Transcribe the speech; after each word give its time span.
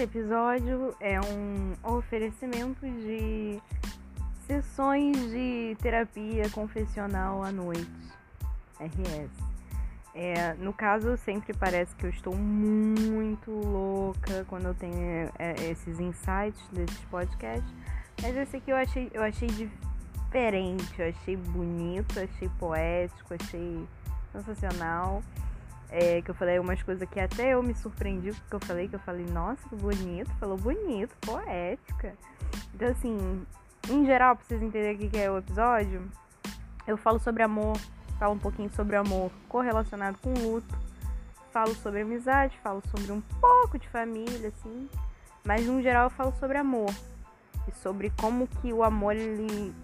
Esse 0.00 0.18
episódio 0.18 0.96
é 0.98 1.20
um 1.20 1.74
oferecimento 1.84 2.80
de 2.86 3.60
sessões 4.46 5.14
de 5.30 5.76
terapia 5.82 6.48
confessional 6.48 7.44
à 7.44 7.52
noite. 7.52 7.86
RS. 8.80 9.30
É, 10.14 10.54
no 10.54 10.72
caso, 10.72 11.18
sempre 11.18 11.52
parece 11.52 11.94
que 11.96 12.06
eu 12.06 12.08
estou 12.08 12.34
muito 12.34 13.50
louca 13.50 14.46
quando 14.48 14.68
eu 14.68 14.74
tenho 14.74 15.30
é, 15.38 15.54
esses 15.70 16.00
insights 16.00 16.66
desses 16.72 17.00
podcasts. 17.10 17.70
Mas 18.22 18.34
esse 18.34 18.56
aqui 18.56 18.70
eu 18.70 18.76
achei, 18.76 19.10
eu 19.12 19.22
achei 19.22 19.48
diferente, 19.48 20.98
eu 20.98 21.10
achei 21.10 21.36
bonito, 21.36 22.18
achei 22.18 22.48
poético, 22.58 23.34
achei 23.34 23.86
sensacional. 24.32 25.22
É, 25.92 26.22
que 26.22 26.30
eu 26.30 26.34
falei 26.34 26.58
umas 26.58 26.80
coisas 26.82 27.08
que 27.08 27.18
até 27.18 27.54
eu 27.54 27.62
me 27.62 27.74
surpreendi 27.74 28.32
porque 28.32 28.54
eu 28.54 28.60
falei, 28.60 28.86
que 28.86 28.94
eu 28.94 29.00
falei, 29.00 29.26
nossa, 29.26 29.68
que 29.68 29.74
bonito, 29.74 30.30
falou 30.38 30.56
bonito, 30.56 31.16
poética. 31.20 32.14
Então 32.72 32.88
assim, 32.88 33.44
em 33.88 34.06
geral, 34.06 34.36
pra 34.36 34.44
vocês 34.44 34.62
entenderem 34.62 34.94
o 34.94 35.10
que 35.10 35.18
é 35.18 35.28
o 35.28 35.38
episódio, 35.38 36.08
eu 36.86 36.96
falo 36.96 37.18
sobre 37.18 37.42
amor, 37.42 37.76
falo 38.20 38.34
um 38.34 38.38
pouquinho 38.38 38.70
sobre 38.70 38.94
amor 38.94 39.32
correlacionado 39.48 40.18
com 40.18 40.32
luto, 40.32 40.78
falo 41.52 41.74
sobre 41.74 42.02
amizade, 42.02 42.56
falo 42.62 42.82
sobre 42.88 43.10
um 43.10 43.20
pouco 43.20 43.78
de 43.78 43.88
família, 43.88 44.48
assim, 44.48 44.88
mas 45.44 45.66
no 45.66 45.82
geral 45.82 46.04
eu 46.04 46.10
falo 46.10 46.32
sobre 46.38 46.56
amor 46.56 46.94
e 47.66 47.72
sobre 47.72 48.10
como 48.20 48.46
que 48.46 48.72
o 48.72 48.84
amor 48.84 49.16
ele 49.16 49.74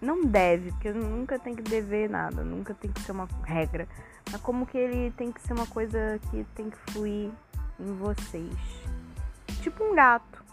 não 0.00 0.24
deve, 0.24 0.70
porque 0.72 0.92
nunca 0.92 1.38
tem 1.38 1.54
que 1.54 1.62
dever 1.62 2.08
nada, 2.08 2.44
nunca 2.44 2.74
tem 2.74 2.90
que 2.90 3.00
ser 3.00 3.12
uma 3.12 3.28
regra, 3.44 3.88
mas 4.30 4.40
como 4.40 4.66
que 4.66 4.76
ele 4.76 5.10
tem 5.12 5.32
que 5.32 5.40
ser 5.40 5.52
uma 5.52 5.66
coisa 5.66 6.20
que 6.30 6.44
tem 6.54 6.70
que 6.70 6.76
fluir 6.92 7.30
em 7.80 7.94
vocês. 7.96 8.56
Tipo 9.62 9.84
um 9.84 9.94
gato. 9.94 10.44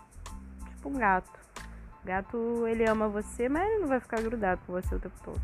Tipo 0.70 0.90
um 0.90 0.94
gato. 0.94 1.40
O 2.04 2.06
gato, 2.06 2.68
ele 2.68 2.86
ama 2.86 3.08
você, 3.08 3.48
mas 3.48 3.68
ele 3.68 3.80
não 3.80 3.88
vai 3.88 4.00
ficar 4.00 4.22
grudado 4.22 4.62
com 4.66 4.74
você 4.74 4.94
o 4.96 5.00
tempo 5.00 5.16
todo. 5.24 5.42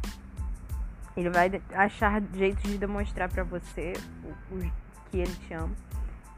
Ele 1.15 1.29
vai 1.29 1.61
achar 1.73 2.21
jeitos 2.33 2.63
de 2.63 2.77
demonstrar 2.77 3.29
para 3.29 3.43
você 3.43 3.93
o, 4.23 4.55
o, 4.55 4.71
que 5.09 5.17
ele 5.17 5.35
te 5.47 5.53
ama. 5.53 5.75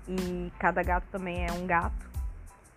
E 0.07 0.51
cada 0.59 0.81
gato 0.83 1.05
também 1.11 1.45
é 1.45 1.51
um 1.51 1.65
gato. 1.65 2.10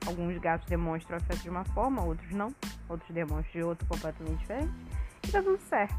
Alguns 0.06 0.36
gatos 0.38 0.68
demonstram 0.68 1.16
afeto 1.16 1.40
de 1.40 1.50
uma 1.50 1.64
forma, 1.64 2.02
outros 2.02 2.30
não. 2.32 2.54
Outros 2.88 3.10
demonstram 3.10 3.60
de 3.60 3.62
outro 3.62 3.86
completamente 3.86 4.38
diferente. 4.38 4.72
E 5.26 5.28
tá 5.28 5.42
tudo 5.42 5.60
certo. 5.62 5.94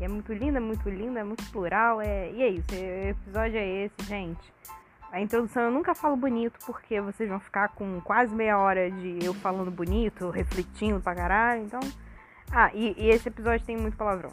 E 0.00 0.04
é 0.04 0.08
muito 0.08 0.32
lindo, 0.32 0.56
é 0.56 0.60
muito 0.60 0.88
lindo, 0.88 1.18
é 1.18 1.24
muito 1.24 1.44
plural. 1.50 2.00
É... 2.00 2.30
E 2.30 2.42
é 2.42 2.48
isso, 2.48 2.68
o 2.72 3.08
episódio 3.08 3.58
é 3.58 3.66
esse, 3.84 4.06
gente. 4.06 4.52
A 5.10 5.20
introdução 5.20 5.64
eu 5.64 5.70
nunca 5.70 5.94
falo 5.94 6.16
bonito 6.16 6.58
porque 6.66 7.00
vocês 7.00 7.28
vão 7.28 7.40
ficar 7.40 7.70
com 7.70 8.00
quase 8.02 8.34
meia 8.34 8.58
hora 8.58 8.90
de 8.90 9.18
eu 9.24 9.32
falando 9.34 9.70
bonito, 9.70 10.30
refletindo 10.30 11.00
pra 11.00 11.14
caralho. 11.14 11.62
Então. 11.62 11.80
Ah, 12.50 12.70
e, 12.74 12.94
e 12.96 13.08
esse 13.08 13.28
episódio 13.28 13.64
tem 13.66 13.76
muito 13.76 13.96
palavrão. 13.96 14.32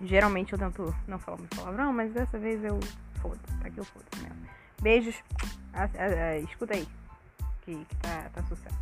Geralmente 0.00 0.52
eu 0.52 0.58
tento 0.58 0.94
não 1.08 1.18
falar 1.18 1.38
muito 1.38 1.56
palavrão, 1.56 1.92
mas 1.92 2.12
dessa 2.12 2.38
vez 2.38 2.62
eu 2.62 2.78
foda-se, 3.20 3.58
tá 3.60 3.68
aqui 3.68 3.78
eu 3.78 3.84
foda-se 3.84 4.22
mesmo. 4.22 4.36
Beijos. 4.80 5.16
Escuta 6.44 6.74
aí. 6.74 6.86
Que, 7.66 7.84
que 7.84 7.96
tá, 7.96 8.30
tá 8.32 8.42
sucesso. 8.44 8.78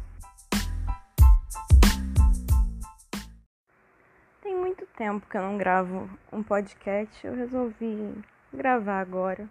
Tem 4.43 4.55
muito 4.55 4.85
tempo 4.89 5.27
que 5.27 5.39
eu 5.39 5.41
não 5.41 5.57
gravo 5.57 6.07
um 6.31 6.43
podcast. 6.43 7.27
Eu 7.27 7.35
resolvi 7.35 8.15
gravar 8.53 9.01
agora. 9.01 9.49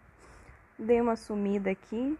Dei 0.77 1.01
uma 1.01 1.15
sumida 1.15 1.71
aqui 1.71 2.15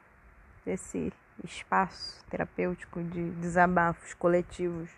desse 0.65 1.13
espaço 1.43 2.25
terapêutico 2.31 3.03
de 3.03 3.29
desabafos 3.29 4.15
coletivos 4.15 4.89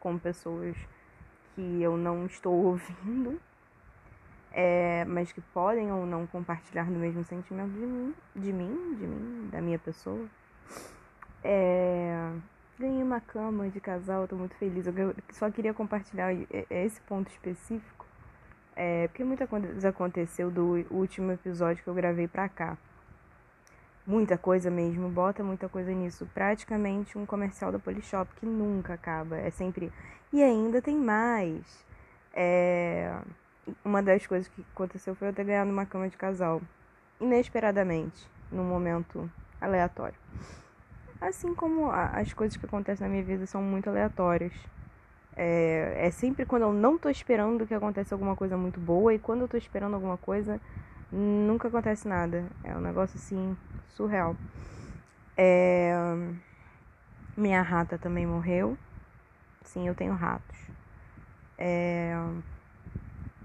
com 0.00 0.18
pessoas 0.18 0.74
que 1.54 1.82
eu 1.82 1.98
não 1.98 2.24
estou 2.24 2.54
ouvindo, 2.64 3.38
é, 4.52 5.04
mas 5.04 5.30
que 5.32 5.42
podem 5.52 5.92
ou 5.92 6.06
não 6.06 6.26
compartilhar 6.26 6.86
do 6.86 6.98
mesmo 6.98 7.22
sentimento 7.24 7.72
de 7.72 7.84
mim, 7.84 8.14
de 8.34 8.52
mim, 8.54 8.94
de 8.94 9.06
mim, 9.06 9.48
da 9.50 9.60
minha 9.60 9.78
pessoa. 9.78 10.26
É, 11.42 12.32
Ganhei 12.78 13.02
uma 13.02 13.20
cama 13.20 13.68
de 13.68 13.80
casal, 13.80 14.28
tô 14.28 14.36
muito 14.36 14.54
feliz. 14.54 14.86
Eu 14.86 15.12
só 15.32 15.50
queria 15.50 15.74
compartilhar 15.74 16.32
esse 16.70 17.00
ponto 17.00 17.28
específico. 17.28 18.06
É, 18.76 19.08
porque 19.08 19.24
muita 19.24 19.48
coisa 19.48 19.88
aconteceu 19.88 20.48
do 20.48 20.86
último 20.88 21.32
episódio 21.32 21.82
que 21.82 21.90
eu 21.90 21.94
gravei 21.94 22.28
pra 22.28 22.48
cá. 22.48 22.78
Muita 24.06 24.38
coisa 24.38 24.70
mesmo, 24.70 25.08
bota 25.08 25.42
muita 25.42 25.68
coisa 25.68 25.90
nisso. 25.90 26.24
Praticamente 26.32 27.18
um 27.18 27.26
comercial 27.26 27.72
da 27.72 27.80
Polishop 27.80 28.32
que 28.36 28.46
nunca 28.46 28.94
acaba. 28.94 29.36
É 29.36 29.50
sempre. 29.50 29.92
E 30.32 30.40
ainda 30.40 30.80
tem 30.80 30.96
mais. 30.96 31.84
É... 32.32 33.12
Uma 33.84 34.00
das 34.00 34.24
coisas 34.24 34.46
que 34.46 34.64
aconteceu 34.72 35.16
foi 35.16 35.28
eu 35.28 35.32
ter 35.32 35.44
ganhado 35.44 35.68
uma 35.68 35.84
cama 35.84 36.08
de 36.08 36.16
casal. 36.16 36.62
Inesperadamente, 37.20 38.30
num 38.52 38.62
momento 38.62 39.28
aleatório. 39.60 40.16
Assim 41.20 41.54
como 41.54 41.90
as 41.90 42.32
coisas 42.32 42.56
que 42.56 42.66
acontecem 42.66 43.06
na 43.06 43.10
minha 43.10 43.24
vida 43.24 43.44
são 43.46 43.60
muito 43.62 43.90
aleatórias. 43.90 44.52
É, 45.36 46.06
é 46.06 46.10
sempre 46.10 46.44
quando 46.46 46.62
eu 46.62 46.72
não 46.72 46.98
tô 46.98 47.08
esperando 47.08 47.66
que 47.66 47.74
aconteça 47.74 48.14
alguma 48.14 48.34
coisa 48.36 48.56
muito 48.56 48.80
boa 48.80 49.14
e 49.14 49.18
quando 49.18 49.42
eu 49.42 49.48
tô 49.48 49.56
esperando 49.56 49.94
alguma 49.94 50.16
coisa, 50.16 50.60
nunca 51.12 51.68
acontece 51.68 52.08
nada. 52.08 52.44
É 52.64 52.76
um 52.76 52.80
negócio 52.80 53.16
assim, 53.16 53.56
surreal. 53.96 54.36
É, 55.36 55.94
minha 57.36 57.62
rata 57.62 57.96
também 57.98 58.26
morreu. 58.26 58.76
Sim, 59.64 59.86
eu 59.88 59.94
tenho 59.94 60.14
ratos. 60.14 60.56
É, 61.56 62.14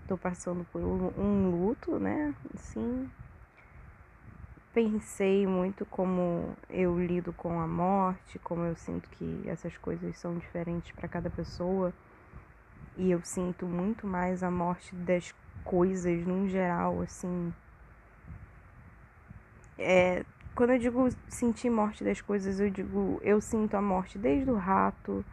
tô 0.08 0.18
passando 0.18 0.66
por 0.72 0.82
um 0.82 1.50
luto, 1.50 2.00
né? 2.00 2.34
Sim, 2.56 3.10
pensei 4.74 5.46
muito 5.46 5.86
como 5.86 6.56
eu 6.70 7.00
lido 7.00 7.32
com 7.32 7.60
a 7.60 7.68
morte, 7.68 8.40
como 8.40 8.64
eu 8.64 8.76
sinto 8.76 9.08
que 9.12 9.44
essas 9.46 9.78
coisas 9.78 10.18
são 10.18 10.38
diferentes 10.38 10.92
para 10.92 11.08
cada 11.08 11.30
pessoa. 11.30 11.94
E 12.98 13.12
eu 13.12 13.22
sinto 13.24 13.66
muito 13.66 14.08
mais 14.08 14.44
a 14.44 14.52
morte 14.52 14.96
das 14.96 15.34
coisas 15.64 16.26
no 16.26 16.48
geral, 16.48 17.02
assim. 17.02 17.54
É, 19.78 20.26
quando 20.56 20.72
eu 20.72 20.80
digo 20.80 21.10
sentir 21.28 21.70
morte 21.70 22.04
das 22.04 22.22
coisas, 22.22 22.60
eu 22.60 22.70
digo 22.70 23.20
eu 23.24 23.42
sinto 23.42 23.76
a 23.76 23.82
morte 23.82 24.18
desde 24.18 24.50
o 24.50 24.56
rato 24.56 25.26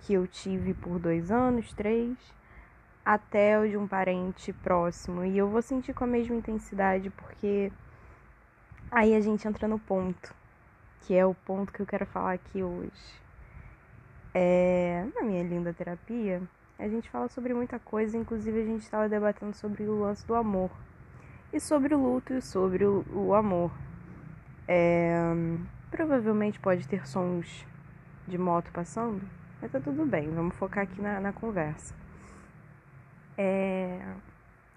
que 0.00 0.14
eu 0.14 0.26
tive 0.26 0.74
por 0.74 0.98
dois 0.98 1.30
anos, 1.30 1.72
três, 1.72 2.16
até 3.04 3.58
o 3.58 3.68
de 3.68 3.76
um 3.76 3.86
parente 3.86 4.52
próximo. 4.52 5.24
E 5.24 5.38
eu 5.38 5.48
vou 5.48 5.62
sentir 5.62 5.94
com 5.94 6.04
a 6.04 6.06
mesma 6.06 6.36
intensidade 6.36 7.10
porque 7.10 7.70
Aí 8.94 9.14
a 9.14 9.20
gente 9.22 9.48
entra 9.48 9.66
no 9.66 9.78
ponto, 9.78 10.34
que 11.00 11.14
é 11.14 11.24
o 11.24 11.32
ponto 11.32 11.72
que 11.72 11.80
eu 11.80 11.86
quero 11.86 12.04
falar 12.04 12.34
aqui 12.34 12.62
hoje. 12.62 13.22
É, 14.34 15.06
na 15.14 15.22
minha 15.22 15.42
linda 15.42 15.72
terapia, 15.72 16.42
a 16.78 16.86
gente 16.86 17.08
fala 17.08 17.26
sobre 17.30 17.54
muita 17.54 17.78
coisa, 17.78 18.18
inclusive 18.18 18.60
a 18.60 18.66
gente 18.66 18.82
estava 18.82 19.08
debatendo 19.08 19.56
sobre 19.56 19.84
o 19.84 20.00
lance 20.00 20.26
do 20.26 20.34
amor, 20.34 20.70
e 21.50 21.58
sobre 21.58 21.94
o 21.94 21.98
luto 21.98 22.34
e 22.34 22.42
sobre 22.42 22.84
o, 22.84 23.02
o 23.14 23.34
amor. 23.34 23.72
É, 24.68 25.22
provavelmente 25.90 26.60
pode 26.60 26.86
ter 26.86 27.06
sons 27.08 27.66
de 28.28 28.36
moto 28.36 28.70
passando, 28.72 29.22
mas 29.62 29.72
tá 29.72 29.80
tudo 29.80 30.04
bem, 30.04 30.28
vamos 30.28 30.54
focar 30.56 30.84
aqui 30.84 31.00
na, 31.00 31.18
na 31.18 31.32
conversa. 31.32 31.94
É, 33.38 34.02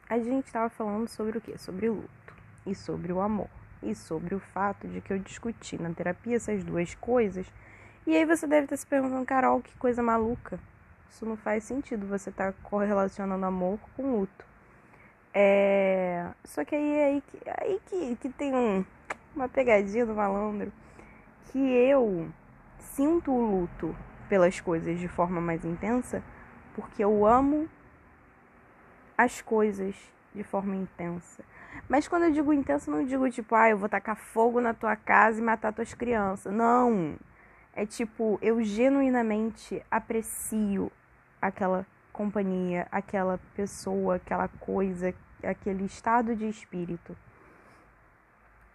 a 0.09 0.18
gente 0.20 0.46
estava 0.46 0.70
falando 0.70 1.09
sobre 1.09 1.38
o 1.38 1.41
que? 1.41 1.58
Sobre 1.58 1.90
o 1.90 1.96
luto 1.96 2.34
e 2.66 2.73
sobre 2.73 3.12
o 3.12 3.20
amor 3.20 3.65
e 3.85 3.96
sobre 3.96 4.35
o 4.35 4.40
fato 4.40 4.87
de 4.87 5.02
que 5.02 5.14
eu 5.14 5.20
discuti 5.20 5.82
na 5.82 5.91
terapia 5.91 6.35
essas 6.35 6.64
duas 6.64 6.96
coisas. 6.96 7.46
E 8.05 8.16
aí 8.16 8.26
você 8.26 8.46
deve 8.46 8.66
estar 8.66 8.78
se 8.78 8.85
perguntando, 8.85 9.26
Carol, 9.26 9.61
que 9.61 9.76
coisa 9.78 10.02
maluca. 10.03 10.59
Isso 11.09 11.26
não 11.26 11.37
faz 11.37 11.64
sentido, 11.64 12.05
você 12.08 12.32
tá 12.32 12.53
correlacionando 12.64 13.46
amor 13.46 13.79
com 13.96 14.20
luto. 14.20 14.46
É... 15.34 16.28
Só 16.43 16.64
que 16.64 16.76
aí 16.76 16.91
é 16.91 17.05
aí, 17.05 17.22
que, 17.22 17.40
aí 17.58 17.82
que, 17.85 18.16
que 18.17 18.29
tem 18.29 18.53
um, 18.53 18.85
uma 19.35 19.49
pegadinha 19.49 20.05
do 20.05 20.14
malandro 20.14 20.72
que 21.52 21.59
eu 21.59 22.28
sinto 22.79 23.31
o 23.31 23.61
luto 23.61 23.96
pelas 24.28 24.59
coisas 24.59 24.99
de 24.99 25.08
forma 25.08 25.40
mais 25.40 25.64
intensa 25.64 26.23
porque 26.76 27.03
eu 27.03 27.26
amo 27.26 27.70
as 29.17 29.41
coisas 29.41 29.96
de 30.35 30.43
forma 30.43 30.76
intensa. 30.76 31.43
Mas 31.87 32.08
quando 32.08 32.23
eu 32.23 32.32
digo 32.32 32.53
intenso, 32.53 32.91
não 32.91 33.05
digo 33.05 33.29
tipo, 33.29 33.55
ah, 33.55 33.70
eu 33.70 33.78
vou 33.78 33.90
tacar 33.90 34.16
fogo 34.16 34.59
na 34.59 34.73
tua 34.73 34.96
casa 34.96 35.40
e 35.40 35.43
matar 35.43 35.73
tuas 35.73 35.93
crianças. 35.93 36.53
Não. 36.53 37.16
É 37.73 37.85
tipo, 37.85 38.37
eu 38.41 38.64
genuinamente 38.64 39.84
aprecio 39.90 40.91
aquela 41.41 41.85
companhia, 42.11 42.87
aquela 42.91 43.40
pessoa, 43.55 44.16
aquela 44.16 44.47
coisa, 44.47 45.14
aquele 45.43 45.85
estado 45.85 46.35
de 46.35 46.47
espírito. 46.47 47.16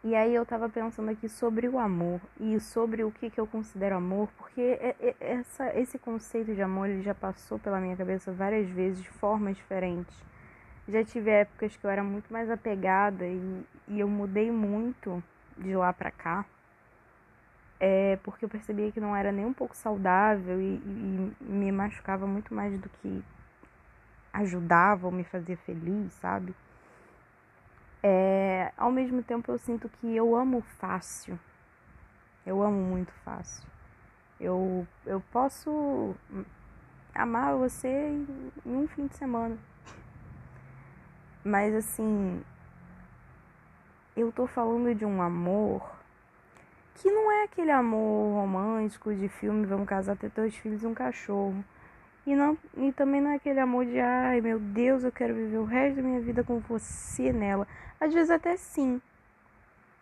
E 0.02 0.14
aí 0.14 0.34
eu 0.34 0.46
tava 0.46 0.66
pensando 0.68 1.10
aqui 1.10 1.28
sobre 1.28 1.68
o 1.68 1.78
amor 1.78 2.20
e 2.38 2.58
sobre 2.58 3.04
o 3.04 3.10
que, 3.10 3.28
que 3.28 3.38
eu 3.38 3.46
considero 3.46 3.96
amor, 3.96 4.30
porque 4.38 4.60
é, 4.60 4.96
é, 4.98 5.14
essa, 5.20 5.78
esse 5.78 5.98
conceito 5.98 6.54
de 6.54 6.62
amor 6.62 6.88
ele 6.88 7.02
já 7.02 7.14
passou 7.14 7.58
pela 7.58 7.78
minha 7.78 7.94
cabeça 7.94 8.32
várias 8.32 8.66
vezes 8.70 9.02
de 9.02 9.10
formas 9.10 9.56
diferentes. 9.56 10.29
Já 10.90 11.04
tive 11.04 11.30
épocas 11.30 11.76
que 11.76 11.84
eu 11.84 11.90
era 11.90 12.02
muito 12.02 12.32
mais 12.32 12.50
apegada 12.50 13.24
e, 13.24 13.64
e 13.88 14.00
eu 14.00 14.08
mudei 14.08 14.50
muito 14.50 15.22
de 15.56 15.74
lá 15.76 15.92
pra 15.92 16.10
cá. 16.10 16.44
É 17.78 18.18
porque 18.24 18.44
eu 18.44 18.48
percebia 18.48 18.90
que 18.90 19.00
não 19.00 19.14
era 19.14 19.30
nem 19.30 19.46
um 19.46 19.52
pouco 19.52 19.76
saudável 19.76 20.60
e, 20.60 20.74
e 20.84 21.34
me 21.40 21.70
machucava 21.70 22.26
muito 22.26 22.52
mais 22.52 22.78
do 22.78 22.88
que 22.88 23.22
ajudava 24.32 25.06
ou 25.06 25.12
me 25.12 25.24
fazia 25.24 25.56
feliz, 25.58 26.12
sabe? 26.14 26.54
É, 28.02 28.72
ao 28.76 28.90
mesmo 28.90 29.22
tempo 29.22 29.52
eu 29.52 29.58
sinto 29.58 29.88
que 29.88 30.16
eu 30.16 30.34
amo 30.34 30.60
fácil. 30.78 31.38
Eu 32.44 32.62
amo 32.62 32.80
muito 32.82 33.12
fácil. 33.24 33.64
Eu, 34.40 34.86
eu 35.06 35.22
posso 35.30 36.16
amar 37.14 37.54
você 37.56 37.88
em 38.66 38.76
um 38.76 38.88
fim 38.88 39.06
de 39.06 39.16
semana. 39.16 39.56
Mas 41.44 41.74
assim, 41.74 42.42
eu 44.16 44.30
tô 44.30 44.46
falando 44.46 44.94
de 44.94 45.04
um 45.04 45.22
amor 45.22 45.90
que 46.96 47.10
não 47.10 47.32
é 47.32 47.44
aquele 47.44 47.70
amor 47.70 48.34
romântico 48.34 49.14
de 49.14 49.28
filme, 49.28 49.64
vamos 49.64 49.88
casar, 49.88 50.16
ter 50.16 50.30
dois 50.30 50.54
filhos 50.54 50.82
e 50.82 50.86
um 50.86 50.92
cachorro. 50.92 51.64
E, 52.26 52.36
não, 52.36 52.58
e 52.76 52.92
também 52.92 53.20
não 53.20 53.30
é 53.30 53.36
aquele 53.36 53.58
amor 53.58 53.86
de, 53.86 53.98
ai 53.98 54.40
meu 54.42 54.58
Deus, 54.58 55.02
eu 55.02 55.10
quero 55.10 55.34
viver 55.34 55.56
o 55.56 55.64
resto 55.64 55.96
da 55.96 56.02
minha 56.02 56.20
vida 56.20 56.44
com 56.44 56.58
você 56.60 57.32
nela. 57.32 57.66
Às 57.98 58.12
vezes 58.12 58.30
até 58.30 58.56
sim. 58.56 59.00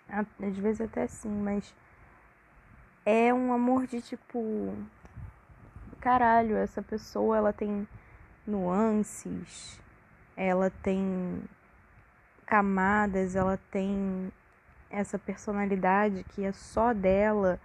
Às 0.09 0.57
vezes 0.57 0.81
até 0.81 1.07
sim, 1.07 1.31
mas 1.31 1.73
é 3.07 3.33
um 3.33 3.53
amor 3.53 3.87
de 3.87 4.03
tipo. 4.03 4.75
Caralho, 6.01 6.57
essa 6.57 6.83
pessoa 6.83 7.37
ela 7.37 7.53
tem 7.53 7.87
nuances, 8.47 9.81
ela 10.39 10.71
tem 10.83 11.43
camadas, 12.47 13.35
ela 13.35 13.59
tem 13.73 14.33
essa 14.89 15.19
personalidade 15.19 16.25
que 16.31 16.45
é 16.45 16.53
só 16.53 16.95
dela 16.95 17.61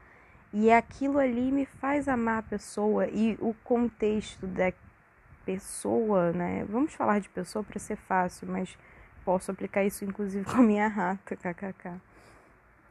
e 0.51 0.71
aquilo 0.71 1.19
ali 1.19 1.51
me 1.51 1.65
faz 1.67 2.07
amar 2.07 2.39
a 2.39 2.43
pessoa 2.43 3.07
e 3.07 3.37
o 3.39 3.53
contexto 3.63 4.47
da 4.47 4.73
pessoa, 5.45 6.31
né? 6.33 6.65
Vamos 6.67 6.93
falar 6.95 7.19
de 7.19 7.29
pessoa 7.29 7.63
para 7.63 7.79
ser 7.79 7.95
fácil, 7.95 8.47
mas 8.47 8.75
posso 9.23 9.51
aplicar 9.51 9.83
isso 9.83 10.03
inclusive 10.03 10.43
com 10.49 10.57
a 10.57 10.63
minha 10.63 10.87
rata, 10.87 11.35
kkk. 11.35 12.01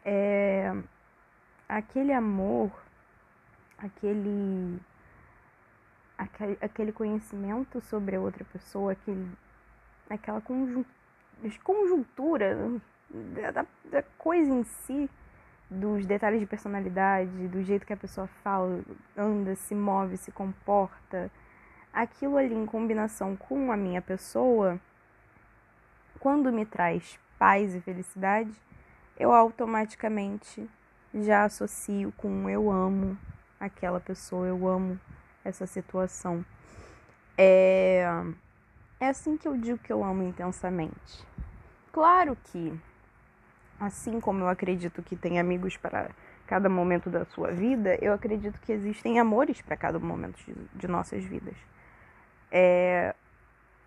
É 0.04 0.72
aquele 1.68 2.12
amor, 2.12 2.70
aquele 3.78 4.80
aquele, 6.60 6.92
conhecimento 6.92 7.80
sobre 7.80 8.16
a 8.16 8.20
outra 8.20 8.44
pessoa, 8.44 8.92
aquele, 8.92 9.28
aquela 10.14 10.42
conjuntura 11.62 12.80
da, 13.10 13.66
da 13.90 14.02
coisa 14.18 14.50
em 14.50 14.64
si 14.64 15.10
dos 15.70 16.04
detalhes 16.04 16.40
de 16.40 16.46
personalidade, 16.46 17.48
do 17.48 17.62
jeito 17.62 17.86
que 17.86 17.92
a 17.92 17.96
pessoa 17.96 18.26
fala, 18.44 18.82
anda, 19.16 19.54
se 19.56 19.74
move, 19.74 20.16
se 20.16 20.30
comporta, 20.30 21.30
aquilo 21.92 22.36
ali 22.36 22.54
em 22.54 22.66
combinação 22.66 23.36
com 23.36 23.72
a 23.72 23.76
minha 23.76 24.02
pessoa, 24.02 24.78
quando 26.20 26.52
me 26.52 26.66
traz 26.66 27.18
paz 27.38 27.74
e 27.74 27.80
felicidade, 27.80 28.52
eu 29.18 29.32
automaticamente 29.32 30.68
já 31.14 31.44
associo 31.44 32.12
com 32.16 32.48
eu 32.48 32.70
amo 32.70 33.18
aquela 33.58 34.00
pessoa, 34.00 34.46
eu 34.46 34.66
amo 34.66 34.98
essa 35.44 35.66
situação. 35.66 36.44
É, 37.36 38.06
é 39.04 39.08
assim 39.08 39.36
que 39.36 39.46
eu 39.46 39.56
digo 39.56 39.78
que 39.78 39.92
eu 39.92 40.02
amo 40.04 40.22
intensamente. 40.22 41.26
Claro 41.92 42.36
que 42.44 42.72
Assim 43.82 44.20
como 44.20 44.44
eu 44.44 44.48
acredito 44.48 45.02
que 45.02 45.16
tem 45.16 45.40
amigos 45.40 45.76
para 45.76 46.10
cada 46.46 46.68
momento 46.68 47.10
da 47.10 47.24
sua 47.24 47.50
vida, 47.50 47.98
eu 48.00 48.12
acredito 48.12 48.60
que 48.60 48.70
existem 48.70 49.18
amores 49.18 49.60
para 49.60 49.76
cada 49.76 49.98
momento 49.98 50.36
de, 50.44 50.54
de 50.72 50.86
nossas 50.86 51.24
vidas. 51.24 51.56
É, 52.48 53.12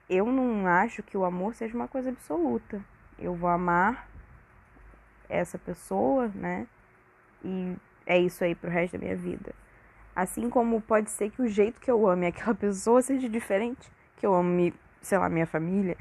eu 0.10 0.26
não 0.26 0.68
acho 0.68 1.02
que 1.02 1.18
o 1.18 1.24
amor 1.24 1.56
seja 1.56 1.74
uma 1.74 1.88
coisa 1.88 2.10
absoluta. 2.10 2.84
Eu 3.18 3.36
vou 3.36 3.50
amar 3.50 4.06
essa 5.30 5.58
pessoa, 5.58 6.30
né? 6.36 6.68
E 7.42 7.78
é 8.06 8.20
isso 8.20 8.44
aí 8.44 8.54
pro 8.54 8.70
resto 8.70 8.98
da 8.98 9.00
minha 9.00 9.16
vida. 9.16 9.56
Assim 10.14 10.50
como 10.50 10.82
pode 10.82 11.10
ser 11.10 11.30
que 11.30 11.42
o 11.42 11.48
jeito 11.48 11.80
que 11.80 11.90
eu 11.90 12.06
ame 12.06 12.28
aquela 12.28 12.52
pessoa 12.56 13.02
seja 13.02 13.30
diferente, 13.30 13.90
que 14.18 14.26
eu 14.26 14.36
ame, 14.36 14.74
sei 15.06 15.20
lá, 15.20 15.30
minha 15.30 15.46
família, 15.46 15.96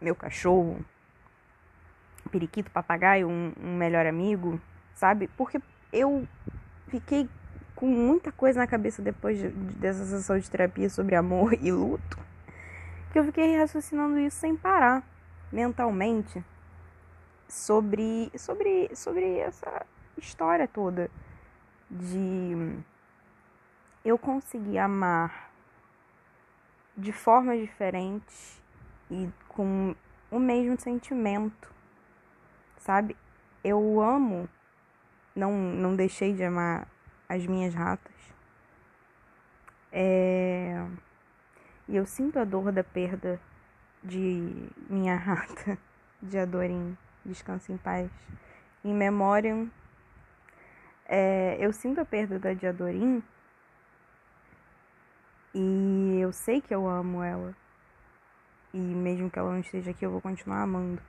meu 0.00 0.14
cachorro, 0.14 0.84
periquito, 2.30 2.70
papagaio, 2.70 3.26
um, 3.26 3.52
um 3.58 3.76
melhor 3.76 4.06
amigo, 4.06 4.60
sabe? 4.94 5.28
Porque 5.28 5.60
eu 5.90 6.28
fiquei 6.88 7.28
com 7.74 7.86
muita 7.86 8.30
coisa 8.30 8.60
na 8.60 8.66
cabeça 8.66 9.00
depois 9.00 9.38
de, 9.38 9.48
dessa 9.48 10.04
sessão 10.04 10.38
de 10.38 10.48
terapia 10.50 10.90
sobre 10.90 11.16
amor 11.16 11.54
e 11.54 11.72
luto, 11.72 12.18
que 13.10 13.18
eu 13.18 13.24
fiquei 13.24 13.56
raciocinando 13.56 14.18
isso 14.18 14.36
sem 14.36 14.54
parar, 14.54 15.02
mentalmente, 15.50 16.44
sobre, 17.48 18.30
sobre, 18.36 18.94
sobre 18.94 19.38
essa 19.38 19.86
história 20.18 20.68
toda 20.68 21.10
de 21.90 22.76
eu 24.04 24.18
conseguir 24.18 24.78
amar 24.78 25.49
de 27.00 27.12
formas 27.12 27.58
diferentes 27.58 28.60
e 29.10 29.28
com 29.48 29.94
o 30.30 30.38
mesmo 30.38 30.78
sentimento 30.78 31.70
sabe? 32.80 33.16
Eu 33.62 34.00
amo, 34.00 34.48
não, 35.36 35.52
não 35.52 35.94
deixei 35.94 36.34
de 36.34 36.42
amar 36.42 36.88
as 37.28 37.46
minhas 37.46 37.74
ratas. 37.74 38.14
É... 39.92 40.84
E 41.86 41.96
eu 41.96 42.06
sinto 42.06 42.38
a 42.38 42.44
dor 42.44 42.72
da 42.72 42.82
perda 42.82 43.40
de 44.02 44.68
minha 44.88 45.14
rata, 45.16 45.78
de 46.20 46.38
Adorim. 46.38 46.96
Descanse 47.24 47.70
em 47.70 47.76
paz. 47.76 48.10
Em 48.82 48.94
memória, 48.94 49.68
é... 51.06 51.56
eu 51.60 51.72
sinto 51.72 52.00
a 52.00 52.04
perda 52.04 52.38
da 52.38 52.54
de 52.54 52.66
Adorim. 52.66 53.22
E 55.54 56.18
eu 56.20 56.32
sei 56.32 56.60
que 56.60 56.74
eu 56.74 56.88
amo 56.88 57.22
ela. 57.22 57.54
E 58.72 58.78
mesmo 58.78 59.30
que 59.30 59.38
ela 59.38 59.50
não 59.50 59.60
esteja 59.60 59.90
aqui, 59.90 60.04
eu 60.04 60.10
vou 60.10 60.20
continuar 60.20 60.62
amando. 60.62 61.02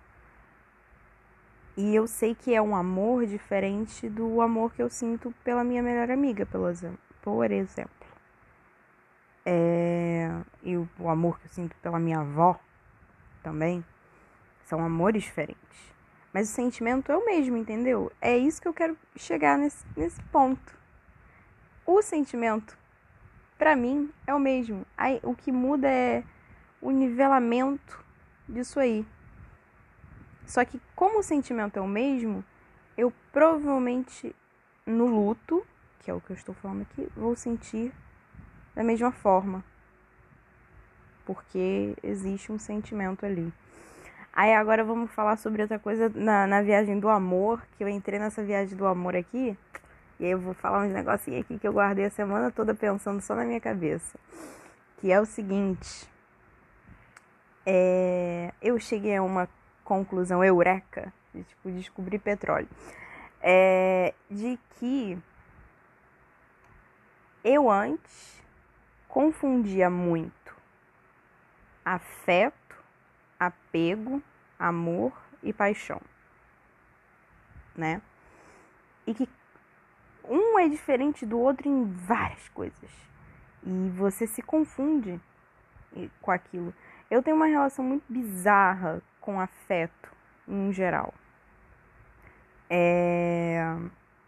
E 1.78 1.96
eu 1.96 2.08
sei 2.08 2.36
que 2.36 2.54
é 2.54 2.62
um 2.62 2.76
amor 2.76 3.26
diferente 3.26 4.10
do 4.10 4.42
amor 4.42 4.74
que 4.74 4.82
eu 4.82 4.90
sinto 4.90 5.34
pela 5.44 5.64
minha 5.64 5.82
melhor 5.82 6.12
amiga, 6.12 6.46
por 6.46 7.52
exemplo. 7.52 8.08
É... 9.46 10.30
E 10.64 10.76
o 10.76 11.10
amor 11.10 11.40
que 11.40 11.46
eu 11.46 11.52
sinto 11.52 11.76
pela 11.78 12.00
minha 12.00 12.20
avó 12.20 12.60
também. 13.42 13.84
São 14.66 14.84
amores 14.84 15.24
diferentes. 15.24 15.94
Mas 16.34 16.50
o 16.50 16.54
sentimento 16.54 17.12
é 17.12 17.18
o 17.18 17.26
mesmo, 17.26 17.58
entendeu? 17.58 18.12
É 18.22 18.38
isso 18.38 18.62
que 18.62 18.68
eu 18.68 18.74
quero 18.74 18.98
chegar 19.18 19.58
nesse, 19.58 19.86
nesse 19.98 20.22
ponto. 20.24 20.78
O 21.86 22.02
sentimento, 22.02 22.78
para 23.62 23.76
mim, 23.76 24.12
é 24.26 24.34
o 24.34 24.40
mesmo. 24.40 24.84
O 25.22 25.36
que 25.36 25.52
muda 25.52 25.88
é 25.88 26.24
o 26.82 26.90
nivelamento 26.90 28.04
disso 28.50 28.80
aí. 28.80 29.06
Só 30.48 30.66
que 30.66 30.82
como 30.96 31.20
o 31.20 31.24
sentimento 31.24 31.78
é 31.78 31.82
o 31.82 31.88
mesmo, 31.88 32.44
eu 32.98 33.14
provavelmente 33.32 34.36
no 34.84 35.06
luto, 35.06 35.64
que 36.00 36.10
é 36.10 36.14
o 36.14 36.20
que 36.20 36.32
eu 36.32 36.36
estou 36.36 36.56
falando 36.56 36.82
aqui, 36.82 37.08
vou 37.16 37.36
sentir 37.36 37.94
da 38.74 38.84
mesma 38.84 39.12
forma. 39.12 39.64
Porque 41.24 41.96
existe 42.02 42.52
um 42.52 42.58
sentimento 42.58 43.28
ali. 43.28 43.54
Aí 44.34 44.56
agora 44.56 44.84
vamos 44.84 45.12
falar 45.12 45.38
sobre 45.38 45.62
outra 45.62 45.78
coisa 45.78 46.12
na, 46.16 46.48
na 46.48 46.64
viagem 46.64 47.00
do 47.00 47.10
amor, 47.10 47.62
que 47.78 47.84
eu 47.84 47.88
entrei 47.88 48.18
nessa 48.18 48.42
viagem 48.42 48.76
do 48.76 48.88
amor 48.88 49.16
aqui. 49.16 49.56
E 50.22 50.26
aí 50.26 50.32
eu 50.34 50.40
vou 50.40 50.54
falar 50.54 50.86
uns 50.86 50.94
negocinhos 50.94 51.42
aqui 51.42 51.58
que 51.58 51.68
eu 51.68 51.74
guardei 51.74 52.06
a 52.06 52.10
semana 52.12 52.52
toda 52.52 52.76
pensando 52.76 53.20
só 53.22 53.34
na 53.34 53.44
minha 53.44 53.60
cabeça. 53.60 54.20
Que 54.98 55.12
é 55.12 55.20
o 55.20 55.26
seguinte. 55.26 56.08
É, 57.66 58.54
eu 58.62 58.80
cheguei 58.80 59.18
a 59.18 59.24
uma 59.24 59.50
conclusão 59.84 60.44
eureka, 60.44 61.12
de 61.34 61.44
tipo, 61.44 61.72
descobrir 61.72 62.20
petróleo, 62.20 62.70
é 63.42 64.14
de 64.30 64.60
que 64.76 65.18
eu 67.44 67.68
antes 67.68 68.40
confundia 69.08 69.90
muito 69.90 70.56
afeto, 71.84 72.76
apego, 73.40 74.22
amor 74.60 75.12
e 75.42 75.52
paixão. 75.52 76.00
né? 77.76 78.02
E 79.08 79.16
que 79.16 79.28
um 80.32 80.58
é 80.58 80.70
diferente 80.70 81.26
do 81.26 81.38
outro 81.38 81.68
em 81.68 81.84
várias 81.84 82.48
coisas. 82.50 82.90
E 83.64 83.90
você 83.90 84.26
se 84.26 84.42
confunde 84.42 85.20
com 86.22 86.32
aquilo. 86.32 86.74
Eu 87.10 87.22
tenho 87.22 87.36
uma 87.36 87.48
relação 87.48 87.84
muito 87.84 88.04
bizarra 88.08 89.02
com 89.20 89.42
afeto, 89.42 90.10
em 90.48 90.72
geral. 90.72 91.14
É... 92.70 93.76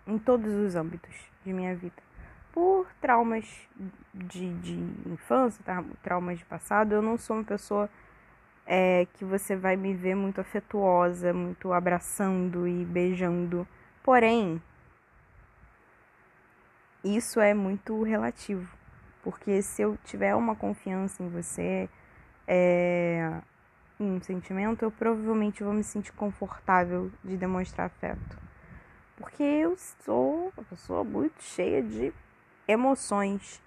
Em 0.06 0.20
todos 0.20 0.54
os 0.54 0.76
âmbitos 0.76 1.16
de 1.46 1.54
minha 1.54 1.74
vida. 1.74 2.04
Por 2.52 2.86
traumas 3.00 3.46
de, 4.14 4.54
de 4.56 4.74
infância, 5.10 5.64
traumas 6.04 6.38
de 6.38 6.46
passado, 6.46 6.92
eu 6.92 7.02
não 7.02 7.18
sou 7.18 7.38
uma 7.38 7.46
pessoa 7.46 7.90
é, 8.68 9.08
que 9.14 9.26
você 9.26 9.56
vai 9.56 9.76
me 9.76 9.94
ver 9.94 10.16
muito 10.16 10.42
afetuosa, 10.42 11.34
muito 11.34 11.72
abraçando 11.72 12.68
e 12.68 12.84
beijando. 12.86 13.66
Porém, 14.04 14.62
isso 17.04 17.40
é 17.40 17.54
muito 17.54 18.02
relativo. 18.04 18.68
Porque 19.24 19.62
se 19.62 19.82
eu 19.82 19.98
tiver 20.04 20.36
uma 20.36 20.56
confiança 20.56 21.24
em 21.24 21.30
você, 21.30 21.90
é, 22.48 23.42
em 24.00 24.12
um 24.12 24.22
sentimento, 24.22 24.84
eu 24.84 24.92
provavelmente 24.92 25.64
vou 25.64 25.74
me 25.74 25.84
sentir 25.84 26.12
confortável 26.14 27.12
de 27.24 27.38
demonstrar 27.38 27.88
afeto. 27.88 28.38
Porque 29.18 29.44
eu 29.44 29.78
sou 30.04 30.52
uma 30.56 30.64
pessoa 30.66 31.04
muito 31.04 31.42
cheia 31.42 31.82
de 31.82 32.14
emoções. 32.68 33.62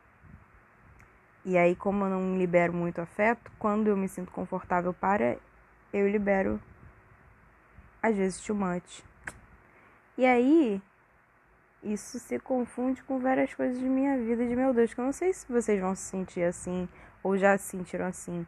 E 1.45 1.57
aí, 1.57 1.77
como 1.77 2.05
eu 2.05 2.11
não 2.11 2.37
libero 2.37 2.73
muito 2.73 3.01
afeto, 3.01 3.51
quando 3.59 3.87
eu 3.87 3.97
me 3.97 4.09
sinto 4.09 4.33
confortável 4.33 4.93
para, 4.93 5.39
eu 5.93 6.09
libero, 6.09 6.61
às 8.03 8.17
vezes, 8.17 8.41
too 8.41 8.57
much. 8.57 9.05
E 10.19 10.27
aí, 10.27 10.83
isso 11.83 12.19
se 12.19 12.39
confunde 12.39 13.03
com 13.03 13.19
várias 13.19 13.55
coisas 13.55 13.79
de 13.79 13.89
minha 13.89 14.17
vida, 14.19 14.47
de 14.47 14.57
meu 14.57 14.73
Deus, 14.75 14.93
que 14.93 15.01
eu 15.01 15.05
não 15.05 15.13
sei 15.13 15.33
se 15.33 15.51
vocês 15.51 15.81
vão 15.81 15.95
se 15.95 16.03
sentir 16.03 16.43
assim 16.43 16.89
ou 17.23 17.37
já 17.37 17.57
se 17.59 17.65
sentiram 17.65 18.07
assim. 18.07 18.47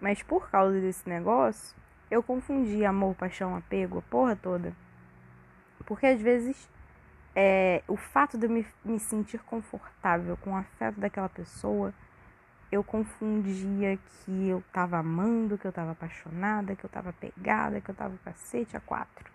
Mas 0.00 0.22
por 0.22 0.50
causa 0.50 0.80
desse 0.80 1.08
negócio, 1.08 1.76
eu 2.10 2.22
confundi 2.22 2.84
amor, 2.84 3.14
paixão, 3.14 3.56
apego, 3.56 3.98
a 3.98 4.02
porra 4.02 4.36
toda. 4.36 4.74
Porque 5.86 6.06
às 6.06 6.20
vezes 6.20 6.68
é, 7.34 7.82
o 7.88 7.96
fato 7.96 8.36
de 8.36 8.46
eu 8.46 8.50
me, 8.50 8.66
me 8.84 8.98
sentir 8.98 9.38
confortável 9.40 10.36
com 10.36 10.52
o 10.52 10.56
afeto 10.56 11.00
daquela 11.00 11.28
pessoa, 11.28 11.94
eu 12.70 12.82
confundia 12.82 13.96
que 13.96 14.48
eu 14.48 14.62
tava 14.72 14.98
amando, 14.98 15.58
que 15.58 15.66
eu 15.66 15.72
tava 15.72 15.92
apaixonada, 15.92 16.74
que 16.74 16.84
eu 16.84 16.90
tava 16.90 17.12
pegada, 17.12 17.80
que 17.80 17.90
eu 17.90 17.94
tava 17.94 18.16
cacete 18.24 18.76
a 18.76 18.80
quatro. 18.80 19.30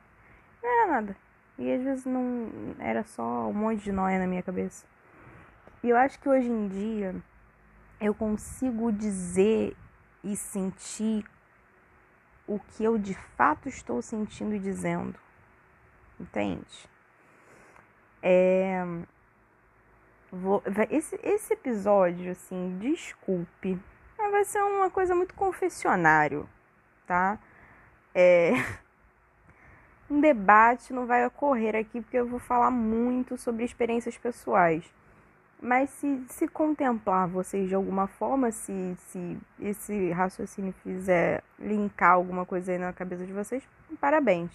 Não 0.62 0.70
era 0.70 0.92
nada. 0.92 1.16
E 1.58 1.72
às 1.72 1.82
vezes 1.82 2.06
não 2.06 2.50
era 2.80 3.04
só 3.04 3.48
um 3.48 3.54
monte 3.54 3.84
de 3.84 3.92
nóia 3.92 4.20
na 4.20 4.28
minha 4.28 4.44
cabeça. 4.44 4.86
E 5.84 5.90
eu 5.90 5.98
acho 5.98 6.20
que 6.20 6.30
hoje 6.30 6.50
em 6.50 6.68
dia 6.68 7.16
eu 8.00 8.14
consigo 8.14 8.92
dizer 8.92 9.76
e 10.24 10.36
sentir 10.36 11.26
o 12.48 12.60
que 12.60 12.84
eu 12.84 12.98
de 12.98 13.14
fato 13.14 13.68
estou 13.68 14.02
sentindo 14.02 14.56
e 14.56 14.60
dizendo. 14.60 15.16
Entende? 16.20 16.90
É. 18.22 18.84
Vou, 20.32 20.62
esse, 20.90 21.18
esse 21.24 21.54
episódio, 21.54 22.32
assim, 22.32 22.78
desculpe, 22.80 23.80
vai 24.18 24.44
ser 24.44 24.62
uma 24.62 24.90
coisa 24.90 25.16
muito 25.16 25.34
confessionário, 25.34 26.48
tá? 27.06 27.40
É. 28.14 28.52
um 30.10 30.22
debate 30.22 30.94
não 30.94 31.06
vai 31.06 31.26
ocorrer 31.26 31.76
aqui 31.76 32.02
porque 32.02 32.18
eu 32.18 32.28
vou 32.28 32.40
falar 32.40 32.72
muito 32.72 33.38
sobre 33.38 33.66
experiências 33.66 34.18
pessoais. 34.18 34.84
Mas 35.62 35.90
se, 35.90 36.24
se 36.30 36.48
contemplar 36.48 37.28
vocês 37.28 37.68
de 37.68 37.74
alguma 37.76 38.08
forma, 38.08 38.52
se, 38.52 38.96
se 39.08 39.38
esse 39.60 40.12
raciocínio 40.12 40.74
fizer 40.84 41.44
linkar 41.58 42.12
alguma 42.12 42.46
coisa 42.46 42.72
aí 42.72 42.78
na 42.78 42.94
cabeça 42.94 43.26
de 43.26 43.34
vocês, 43.34 43.64
parabéns. 44.00 44.52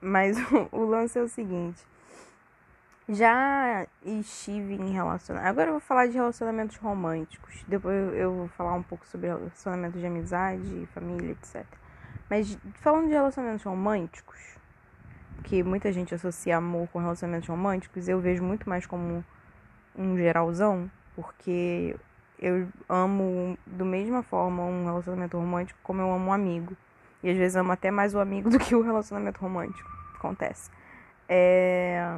Mas 0.00 0.36
o, 0.50 0.68
o 0.70 0.84
lance 0.84 1.18
é 1.18 1.22
o 1.22 1.28
seguinte. 1.28 1.84
Já 3.08 3.84
estive 4.04 4.74
em 4.74 4.92
relacionamentos. 4.92 5.50
Agora 5.50 5.68
eu 5.68 5.72
vou 5.72 5.80
falar 5.80 6.06
de 6.06 6.12
relacionamentos 6.12 6.76
românticos. 6.76 7.64
Depois 7.66 8.14
eu 8.14 8.32
vou 8.32 8.48
falar 8.48 8.74
um 8.74 8.82
pouco 8.84 9.04
sobre 9.06 9.26
relacionamentos 9.26 10.00
de 10.00 10.06
amizade, 10.06 10.88
família, 10.94 11.32
etc. 11.32 11.66
Mas 12.30 12.56
falando 12.74 13.08
de 13.08 13.12
relacionamentos 13.12 13.64
românticos, 13.64 14.38
que 15.42 15.64
muita 15.64 15.92
gente 15.92 16.14
associa 16.14 16.58
amor 16.58 16.88
com 16.88 17.00
relacionamentos 17.00 17.48
românticos, 17.48 18.08
eu 18.08 18.20
vejo 18.20 18.44
muito 18.44 18.68
mais 18.68 18.86
como 18.86 19.24
um 19.96 20.16
geralzão, 20.16 20.88
porque 21.16 21.96
eu 22.38 22.68
amo 22.88 23.58
da 23.66 23.84
mesma 23.84 24.22
forma 24.22 24.62
um 24.62 24.84
relacionamento 24.84 25.36
romântico 25.36 25.78
como 25.82 26.00
eu 26.00 26.12
amo 26.12 26.26
um 26.30 26.32
amigo. 26.32 26.76
E 27.20 27.28
às 27.28 27.36
vezes 27.36 27.56
amo 27.56 27.72
até 27.72 27.90
mais 27.90 28.14
o 28.14 28.20
amigo 28.20 28.48
do 28.48 28.58
que 28.60 28.76
o 28.76 28.80
relacionamento 28.80 29.40
romântico. 29.40 29.90
Acontece. 30.14 30.70
É... 31.28 32.16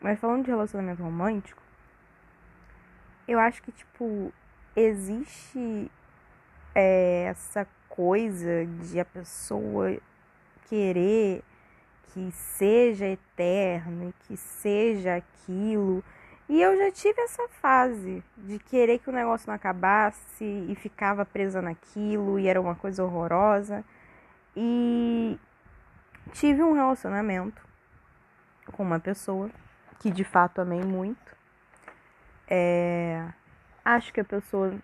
Mas 0.00 0.18
falando 0.18 0.44
de 0.44 0.50
relacionamento 0.50 1.02
romântico, 1.02 1.62
eu 3.28 3.38
acho 3.38 3.62
que, 3.62 3.70
tipo, 3.70 4.32
existe 4.74 5.90
é, 6.74 7.26
essa 7.28 7.66
coisa 7.90 8.64
de 8.64 8.98
a 8.98 9.04
pessoa 9.04 9.98
querer 10.68 11.42
que 12.14 12.30
seja 12.32 13.06
eterno 13.06 14.08
e 14.08 14.12
que 14.26 14.36
seja 14.36 15.16
aquilo. 15.16 16.02
E 16.48 16.60
eu 16.60 16.76
já 16.76 16.90
tive 16.90 17.20
essa 17.20 17.46
fase 17.48 18.24
de 18.36 18.58
querer 18.58 18.98
que 18.98 19.08
o 19.08 19.12
negócio 19.12 19.46
não 19.48 19.54
acabasse 19.54 20.44
e 20.44 20.74
ficava 20.74 21.24
presa 21.24 21.60
naquilo 21.60 22.38
e 22.38 22.48
era 22.48 22.60
uma 22.60 22.74
coisa 22.74 23.04
horrorosa. 23.04 23.84
E 24.56 25.38
tive 26.32 26.62
um 26.62 26.72
relacionamento 26.72 27.62
com 28.72 28.82
uma 28.82 28.98
pessoa 28.98 29.50
que 30.00 30.10
de 30.10 30.24
fato 30.24 30.60
amei 30.60 30.82
muito. 30.82 31.36
É... 32.48 33.28
Acho 33.84 34.12
que 34.12 34.20
a 34.20 34.24
pessoa 34.24 34.74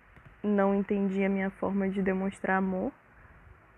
não 0.46 0.74
entendia 0.74 1.26
a 1.26 1.30
minha 1.30 1.50
forma 1.50 1.88
de 1.88 2.00
demonstrar 2.02 2.58
amor. 2.58 2.92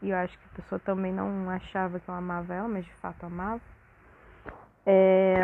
E 0.00 0.10
eu 0.10 0.16
acho 0.16 0.38
que 0.38 0.44
a 0.52 0.56
pessoa 0.56 0.78
também 0.78 1.12
não 1.12 1.50
achava 1.50 1.98
que 1.98 2.08
eu 2.08 2.14
amava 2.14 2.54
ela, 2.54 2.68
mas 2.68 2.84
de 2.84 2.92
fato 2.94 3.25
amava. 3.25 3.60
É... 4.87 5.40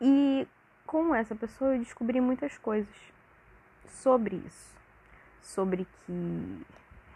E 0.00 0.46
com 0.86 1.14
essa 1.14 1.34
pessoa 1.34 1.74
eu 1.74 1.78
descobri 1.78 2.20
muitas 2.20 2.56
coisas 2.58 2.94
sobre 3.86 4.36
isso. 4.36 4.72
Sobre 5.40 5.86
que 6.06 6.66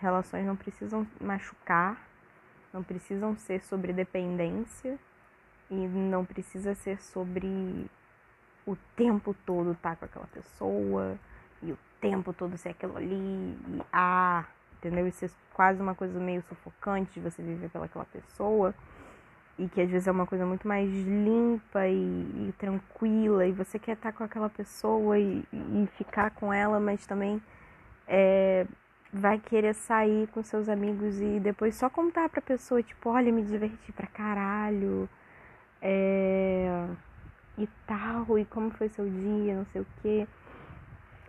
relações 0.00 0.44
não 0.44 0.56
precisam 0.56 1.06
machucar, 1.20 1.96
não 2.72 2.82
precisam 2.82 3.36
ser 3.36 3.62
sobre 3.62 3.92
dependência 3.92 4.98
e 5.70 5.74
não 5.74 6.24
precisa 6.24 6.74
ser 6.74 7.00
sobre 7.00 7.86
o 8.66 8.76
tempo 8.94 9.34
todo 9.46 9.72
estar 9.72 9.90
tá 9.90 9.96
com 9.96 10.04
aquela 10.04 10.26
pessoa 10.26 11.18
e 11.62 11.72
o 11.72 11.78
tempo 12.00 12.32
todo 12.32 12.56
ser 12.56 12.70
aquilo 12.70 12.96
ali 12.96 13.14
e 13.14 13.82
ah, 13.92 14.44
entendeu? 14.78 15.06
Isso 15.06 15.24
é 15.24 15.28
quase 15.52 15.80
uma 15.80 15.94
coisa 15.94 16.18
meio 16.18 16.42
sufocante 16.42 17.14
de 17.14 17.20
você 17.20 17.42
viver 17.42 17.68
pelaquela 17.70 18.04
pessoa 18.04 18.74
e 19.58 19.68
que 19.68 19.80
às 19.80 19.90
vezes 19.90 20.06
é 20.06 20.10
uma 20.10 20.26
coisa 20.26 20.44
muito 20.44 20.68
mais 20.68 20.88
limpa 20.90 21.86
e, 21.86 21.94
e 21.94 22.54
tranquila 22.58 23.46
e 23.46 23.52
você 23.52 23.78
quer 23.78 23.92
estar 23.92 24.12
com 24.12 24.24
aquela 24.24 24.50
pessoa 24.50 25.18
e, 25.18 25.42
e 25.52 25.88
ficar 25.96 26.30
com 26.32 26.52
ela, 26.52 26.78
mas 26.78 27.06
também 27.06 27.40
é, 28.06 28.66
vai 29.12 29.38
querer 29.38 29.74
sair 29.74 30.28
com 30.28 30.42
seus 30.42 30.68
amigos 30.68 31.20
e 31.20 31.40
depois 31.40 31.74
só 31.74 31.88
contar 31.88 32.28
pra 32.28 32.42
pessoa, 32.42 32.82
tipo, 32.82 33.08
olha, 33.10 33.32
me 33.32 33.42
diverti 33.42 33.92
pra 33.92 34.06
caralho, 34.06 35.08
é, 35.80 36.86
e 37.58 37.68
tal, 37.86 38.38
e 38.38 38.44
como 38.44 38.70
foi 38.70 38.88
seu 38.88 39.08
dia, 39.08 39.54
não 39.54 39.66
sei 39.66 39.80
o 39.80 39.86
quê. 40.02 40.26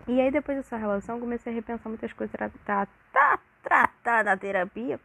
E 0.08 0.22
aí, 0.22 0.32
depois 0.32 0.58
dessa 0.58 0.78
relação, 0.78 1.20
comecei 1.20 1.52
a 1.52 1.56
repensar 1.56 1.90
muitas 1.90 2.14
coisas 2.14 2.34
tratar 2.64 2.88
tratar 3.62 4.24
na 4.24 4.38
terapia 4.38 5.00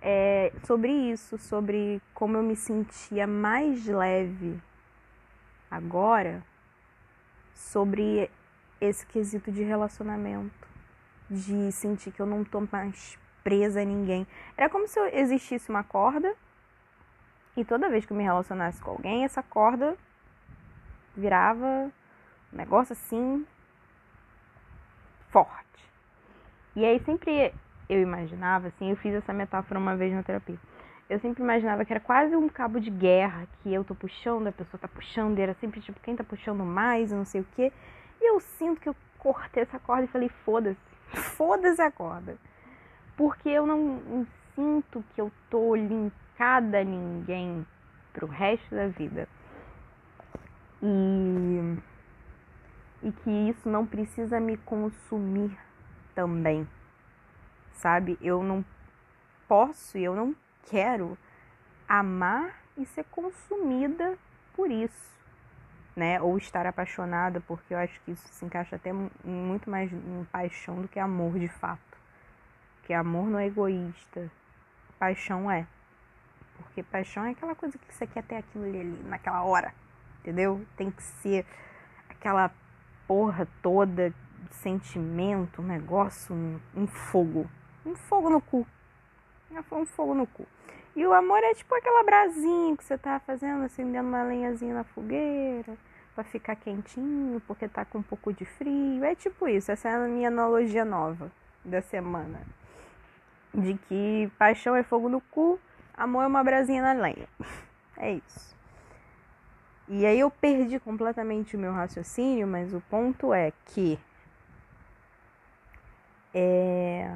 é, 0.00 0.52
sobre 0.64 0.92
isso, 0.92 1.36
sobre 1.38 2.00
como 2.14 2.36
eu 2.36 2.42
me 2.42 2.54
sentia 2.54 3.26
mais 3.26 3.86
leve 3.86 4.60
agora 5.68 6.44
sobre 7.54 8.30
esse 8.80 9.04
quesito 9.06 9.50
de 9.50 9.62
relacionamento, 9.62 10.68
de 11.28 11.72
sentir 11.72 12.12
que 12.12 12.20
eu 12.20 12.26
não 12.26 12.44
tô 12.44 12.62
mais 12.70 13.18
presa 13.42 13.80
a 13.80 13.84
ninguém. 13.84 14.26
Era 14.56 14.70
como 14.70 14.86
se 14.86 15.00
existisse 15.10 15.68
uma 15.70 15.82
corda 15.82 16.32
e 17.56 17.64
toda 17.64 17.88
vez 17.88 18.04
que 18.04 18.12
eu 18.12 18.16
me 18.16 18.22
relacionasse 18.22 18.80
com 18.80 18.90
alguém, 18.90 19.24
essa 19.24 19.42
corda 19.42 19.96
virava 21.16 21.90
um 22.52 22.56
negócio 22.56 22.92
assim 22.92 23.46
forte. 25.34 25.84
E 26.76 26.84
aí 26.84 27.00
sempre 27.00 27.52
eu 27.88 28.00
imaginava, 28.00 28.68
assim, 28.68 28.90
eu 28.90 28.96
fiz 28.96 29.12
essa 29.14 29.32
metáfora 29.32 29.80
uma 29.80 29.96
vez 29.96 30.14
na 30.14 30.22
terapia. 30.22 30.56
Eu 31.10 31.18
sempre 31.18 31.42
imaginava 31.42 31.84
que 31.84 31.92
era 31.92 32.00
quase 32.00 32.36
um 32.36 32.48
cabo 32.48 32.80
de 32.80 32.88
guerra, 32.88 33.46
que 33.60 33.74
eu 33.74 33.82
tô 33.82 33.96
puxando, 33.96 34.46
a 34.46 34.52
pessoa 34.52 34.80
tá 34.80 34.86
puxando, 34.86 35.36
e 35.36 35.42
era 35.42 35.54
sempre 35.54 35.80
tipo 35.80 35.98
quem 36.00 36.14
tá 36.14 36.22
puxando 36.22 36.64
mais, 36.64 37.10
não 37.10 37.24
sei 37.24 37.40
o 37.40 37.46
quê. 37.56 37.72
E 38.20 38.30
eu 38.30 38.38
sinto 38.38 38.80
que 38.80 38.88
eu 38.88 38.96
cortei 39.18 39.64
essa 39.64 39.78
corda 39.80 40.04
e 40.04 40.08
falei, 40.08 40.28
foda-se, 40.28 40.78
foda-se 41.36 41.82
a 41.82 41.90
corda. 41.90 42.36
Porque 43.16 43.48
eu 43.48 43.66
não 43.66 44.26
sinto 44.54 45.04
que 45.14 45.20
eu 45.20 45.32
tô 45.50 45.74
linkada 45.74 46.80
a 46.80 46.84
ninguém 46.84 47.66
pro 48.12 48.28
resto 48.28 48.72
da 48.72 48.86
vida. 48.86 49.28
E, 50.80 51.76
e 53.04 53.12
que 53.12 53.30
isso 53.30 53.68
não 53.68 53.86
precisa 53.86 54.40
me 54.40 54.56
consumir 54.56 55.56
também. 56.14 56.66
Sabe? 57.74 58.18
Eu 58.20 58.42
não 58.42 58.64
posso 59.46 59.98
e 59.98 60.04
eu 60.04 60.16
não 60.16 60.34
quero 60.70 61.16
amar 61.86 62.62
e 62.78 62.86
ser 62.86 63.04
consumida 63.04 64.18
por 64.56 64.70
isso, 64.70 65.12
né? 65.94 66.20
Ou 66.20 66.38
estar 66.38 66.66
apaixonada, 66.66 67.40
porque 67.42 67.74
eu 67.74 67.78
acho 67.78 68.00
que 68.00 68.12
isso 68.12 68.26
se 68.28 68.44
encaixa 68.44 68.76
até 68.76 68.90
muito 68.92 69.68
mais 69.68 69.92
em 69.92 70.26
paixão 70.32 70.80
do 70.80 70.88
que 70.88 70.98
amor 70.98 71.38
de 71.38 71.48
fato. 71.48 71.98
Porque 72.78 72.94
amor 72.94 73.28
não 73.28 73.38
é 73.38 73.46
egoísta, 73.46 74.30
paixão 74.98 75.50
é. 75.50 75.66
Porque 76.56 76.82
paixão 76.82 77.26
é 77.26 77.32
aquela 77.32 77.54
coisa 77.54 77.76
que 77.76 77.94
você 77.94 78.06
quer 78.06 78.22
ter 78.22 78.36
aquilo 78.36 78.64
ali, 78.64 78.80
ali 78.80 79.02
naquela 79.04 79.42
hora, 79.42 79.74
entendeu? 80.20 80.64
Tem 80.76 80.90
que 80.90 81.02
ser 81.02 81.44
aquela 82.08 82.50
porra 83.06 83.46
toda 83.62 84.12
sentimento, 84.50 85.60
um 85.60 85.66
negócio, 85.66 86.34
um, 86.34 86.60
um 86.74 86.86
fogo. 86.86 87.48
Um 87.84 87.94
fogo 87.94 88.30
no 88.30 88.40
cu. 88.40 88.66
Um 89.70 89.84
fogo 89.84 90.14
no 90.14 90.26
cu. 90.26 90.46
E 90.96 91.04
o 91.06 91.12
amor 91.12 91.42
é 91.42 91.54
tipo 91.54 91.74
aquela 91.74 92.04
brasinha 92.04 92.76
que 92.76 92.84
você 92.84 92.96
tá 92.96 93.20
fazendo, 93.20 93.64
acendendo 93.64 94.08
uma 94.08 94.22
lenhazinha 94.22 94.74
na 94.74 94.84
fogueira 94.84 95.76
para 96.14 96.24
ficar 96.24 96.54
quentinho, 96.54 97.40
porque 97.46 97.66
tá 97.68 97.84
com 97.84 97.98
um 97.98 98.02
pouco 98.02 98.32
de 98.32 98.44
frio. 98.44 99.04
É 99.04 99.14
tipo 99.14 99.48
isso, 99.48 99.72
essa 99.72 99.88
é 99.88 99.94
a 99.94 99.98
minha 100.06 100.28
analogia 100.28 100.84
nova 100.84 101.30
da 101.64 101.82
semana. 101.82 102.40
De 103.52 103.74
que 103.74 104.30
paixão 104.38 104.76
é 104.76 104.82
fogo 104.82 105.08
no 105.08 105.20
cu, 105.20 105.58
amor 105.96 106.22
é 106.22 106.26
uma 106.26 106.44
brasinha 106.44 106.82
na 106.82 106.92
lenha. 106.92 107.28
É 107.96 108.14
isso. 108.14 108.53
E 109.86 110.06
aí 110.06 110.20
eu 110.20 110.30
perdi 110.30 110.80
completamente 110.80 111.56
o 111.56 111.58
meu 111.58 111.72
raciocínio, 111.72 112.46
mas 112.46 112.72
o 112.72 112.80
ponto 112.88 113.34
é 113.34 113.52
que 113.66 113.98
é, 116.32 117.14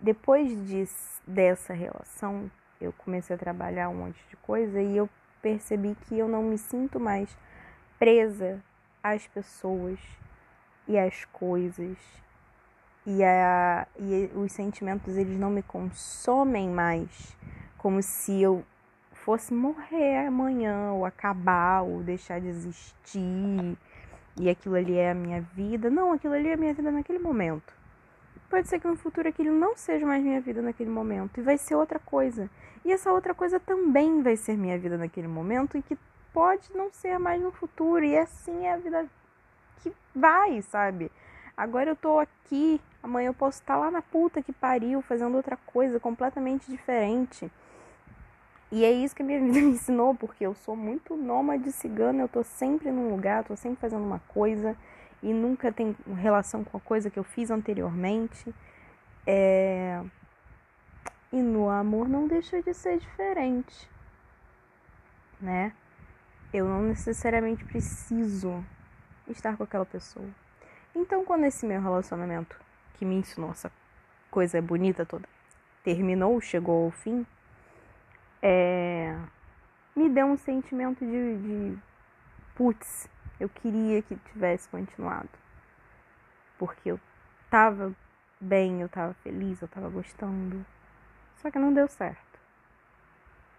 depois 0.00 0.50
de, 0.66 0.84
dessa 1.26 1.72
relação 1.72 2.50
eu 2.80 2.92
comecei 2.92 3.34
a 3.34 3.38
trabalhar 3.38 3.88
um 3.88 3.94
monte 3.94 4.20
de 4.28 4.36
coisa 4.36 4.82
e 4.82 4.96
eu 4.96 5.08
percebi 5.40 5.94
que 6.02 6.18
eu 6.18 6.28
não 6.28 6.42
me 6.42 6.58
sinto 6.58 6.98
mais 6.98 7.36
presa 7.98 8.60
às 9.02 9.26
pessoas 9.28 9.98
e 10.88 10.98
às 10.98 11.24
coisas. 11.26 11.96
E, 13.06 13.22
a, 13.22 13.86
e 14.00 14.28
os 14.34 14.50
sentimentos 14.50 15.16
eles 15.16 15.38
não 15.38 15.48
me 15.48 15.62
consomem 15.62 16.68
mais 16.68 17.36
como 17.78 18.02
se 18.02 18.42
eu 18.42 18.64
fosse 19.26 19.52
morrer 19.52 20.26
amanhã 20.26 20.92
ou 20.92 21.04
acabar 21.04 21.82
ou 21.82 22.02
deixar 22.02 22.40
de 22.40 22.46
existir 22.46 23.76
e 24.38 24.48
aquilo 24.48 24.76
ali 24.76 24.96
é 24.96 25.10
a 25.10 25.14
minha 25.14 25.40
vida 25.40 25.90
não 25.90 26.12
aquilo 26.12 26.32
ali 26.32 26.48
é 26.48 26.54
a 26.54 26.56
minha 26.56 26.72
vida 26.72 26.90
naquele 26.90 27.18
momento 27.18 27.74
Pode 28.48 28.68
ser 28.68 28.78
que 28.78 28.86
no 28.86 28.96
futuro 28.96 29.28
aquilo 29.28 29.52
não 29.52 29.76
seja 29.76 30.06
mais 30.06 30.22
minha 30.22 30.40
vida 30.40 30.62
naquele 30.62 30.90
momento 30.90 31.38
e 31.38 31.42
vai 31.42 31.58
ser 31.58 31.74
outra 31.74 31.98
coisa. 31.98 32.48
E 32.84 32.92
essa 32.92 33.12
outra 33.12 33.34
coisa 33.34 33.58
também 33.58 34.22
vai 34.22 34.36
ser 34.36 34.56
minha 34.56 34.78
vida 34.78 34.96
naquele 34.96 35.26
momento 35.26 35.76
e 35.76 35.82
que 35.82 35.98
pode 36.32 36.68
não 36.72 36.92
ser 36.92 37.18
mais 37.18 37.42
no 37.42 37.50
futuro. 37.50 38.04
E 38.04 38.16
assim 38.16 38.64
é 38.64 38.74
a 38.74 38.76
vida 38.76 39.06
que 39.82 39.92
vai, 40.14 40.62
sabe? 40.62 41.10
Agora 41.56 41.90
eu 41.90 41.96
tô 41.96 42.20
aqui, 42.20 42.80
amanhã 43.02 43.28
eu 43.28 43.34
posso 43.34 43.60
estar 43.60 43.76
lá 43.76 43.90
na 43.90 44.02
puta 44.02 44.40
que 44.40 44.52
pariu, 44.52 45.02
fazendo 45.02 45.36
outra 45.36 45.56
coisa 45.56 45.98
completamente 45.98 46.70
diferente. 46.70 47.50
E 48.70 48.84
é 48.84 48.90
isso 48.90 49.14
que 49.14 49.22
a 49.22 49.24
minha 49.24 49.40
vida 49.40 49.58
me 49.60 49.72
ensinou, 49.72 50.14
porque 50.14 50.44
eu 50.44 50.54
sou 50.54 50.76
muito 50.76 51.16
nômade 51.16 51.70
cigana, 51.72 52.22
eu 52.22 52.28
tô 52.28 52.42
sempre 52.42 52.90
num 52.90 53.10
lugar, 53.10 53.44
tô 53.44 53.56
sempre 53.56 53.80
fazendo 53.80 54.04
uma 54.04 54.20
coisa 54.28 54.76
e 55.22 55.32
nunca 55.32 55.72
tem 55.72 55.96
relação 56.16 56.64
com 56.64 56.76
a 56.76 56.80
coisa 56.80 57.10
que 57.10 57.18
eu 57.18 57.24
fiz 57.24 57.50
anteriormente. 57.50 58.54
É... 59.26 60.02
E 61.32 61.42
no 61.42 61.68
amor 61.68 62.08
não 62.08 62.26
deixa 62.26 62.62
de 62.62 62.72
ser 62.72 62.98
diferente, 62.98 63.88
né? 65.40 65.72
Eu 66.52 66.66
não 66.66 66.82
necessariamente 66.82 67.64
preciso 67.64 68.64
estar 69.28 69.56
com 69.56 69.64
aquela 69.64 69.84
pessoa. 69.84 70.26
Então, 70.94 71.24
quando 71.24 71.44
esse 71.44 71.66
meu 71.66 71.80
relacionamento, 71.82 72.58
que 72.94 73.04
me 73.04 73.16
ensinou 73.16 73.50
essa 73.50 73.70
coisa 74.30 74.62
bonita 74.62 75.04
toda, 75.04 75.28
terminou, 75.82 76.40
chegou 76.40 76.84
ao 76.84 76.90
fim, 76.90 77.26
é... 78.42 79.16
me 79.94 80.08
deu 80.08 80.26
um 80.26 80.36
sentimento 80.36 81.04
de, 81.04 81.36
de 81.38 81.78
putz, 82.54 83.08
eu 83.38 83.48
queria 83.48 84.02
que 84.02 84.16
tivesse 84.32 84.68
continuado. 84.68 85.28
Porque 86.58 86.90
eu 86.90 87.00
tava 87.50 87.94
bem, 88.40 88.80
eu 88.80 88.88
tava 88.88 89.14
feliz, 89.22 89.60
eu 89.60 89.68
tava 89.68 89.88
gostando. 89.88 90.64
Só 91.36 91.50
que 91.50 91.58
não 91.58 91.72
deu 91.72 91.86
certo. 91.88 92.40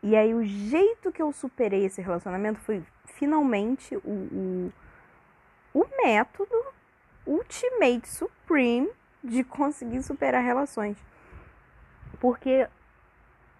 E 0.01 0.15
aí 0.15 0.33
o 0.33 0.43
jeito 0.43 1.11
que 1.11 1.21
eu 1.21 1.31
superei 1.31 1.85
esse 1.85 2.01
relacionamento 2.01 2.59
foi 2.59 2.83
finalmente 3.05 3.95
o, 3.97 4.09
o, 4.09 4.73
o 5.73 5.85
método 6.03 6.55
ultimate 7.25 8.07
supreme 8.07 8.89
de 9.23 9.43
conseguir 9.43 10.01
superar 10.03 10.43
relações. 10.43 10.97
Porque, 12.19 12.67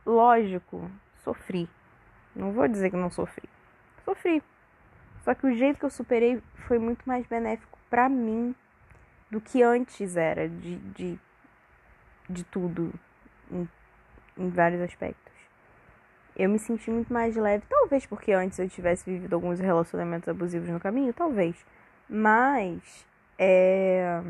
lógico, 0.06 0.90
sofri. 1.28 1.70
Não 2.36 2.52
vou 2.54 2.68
dizer 2.68 2.90
que 2.90 2.96
não 2.96 3.10
sofri. 3.10 3.50
Sofri. 4.06 4.42
Só 5.24 5.34
que 5.34 5.46
o 5.46 5.54
jeito 5.54 5.80
que 5.80 5.86
eu 5.86 5.90
superei 5.90 6.42
foi 6.68 6.80
muito 6.80 7.04
mais 7.06 7.26
benéfico 7.28 7.78
para 7.90 8.08
mim 8.08 8.56
do 9.30 9.42
que 9.42 9.62
antes 9.62 10.16
era 10.16 10.48
de, 10.48 10.78
de, 10.78 11.20
de 12.30 12.44
tudo, 12.46 12.94
em, 13.52 13.68
em 14.38 14.50
vários 14.50 14.82
aspectos. 14.82 15.34
Eu 16.34 16.50
me 16.50 16.60
senti 16.60 16.90
muito 16.90 17.12
mais 17.12 17.36
leve, 17.36 17.66
talvez 17.68 18.06
porque 18.06 18.32
antes 18.32 18.58
eu 18.60 18.70
tivesse 18.70 19.10
vivido 19.10 19.34
alguns 19.34 19.60
relacionamentos 19.60 20.30
abusivos 20.30 20.70
no 20.70 20.80
caminho, 20.80 21.12
talvez. 21.12 21.66
Mas 22.08 23.06
é... 23.38 24.22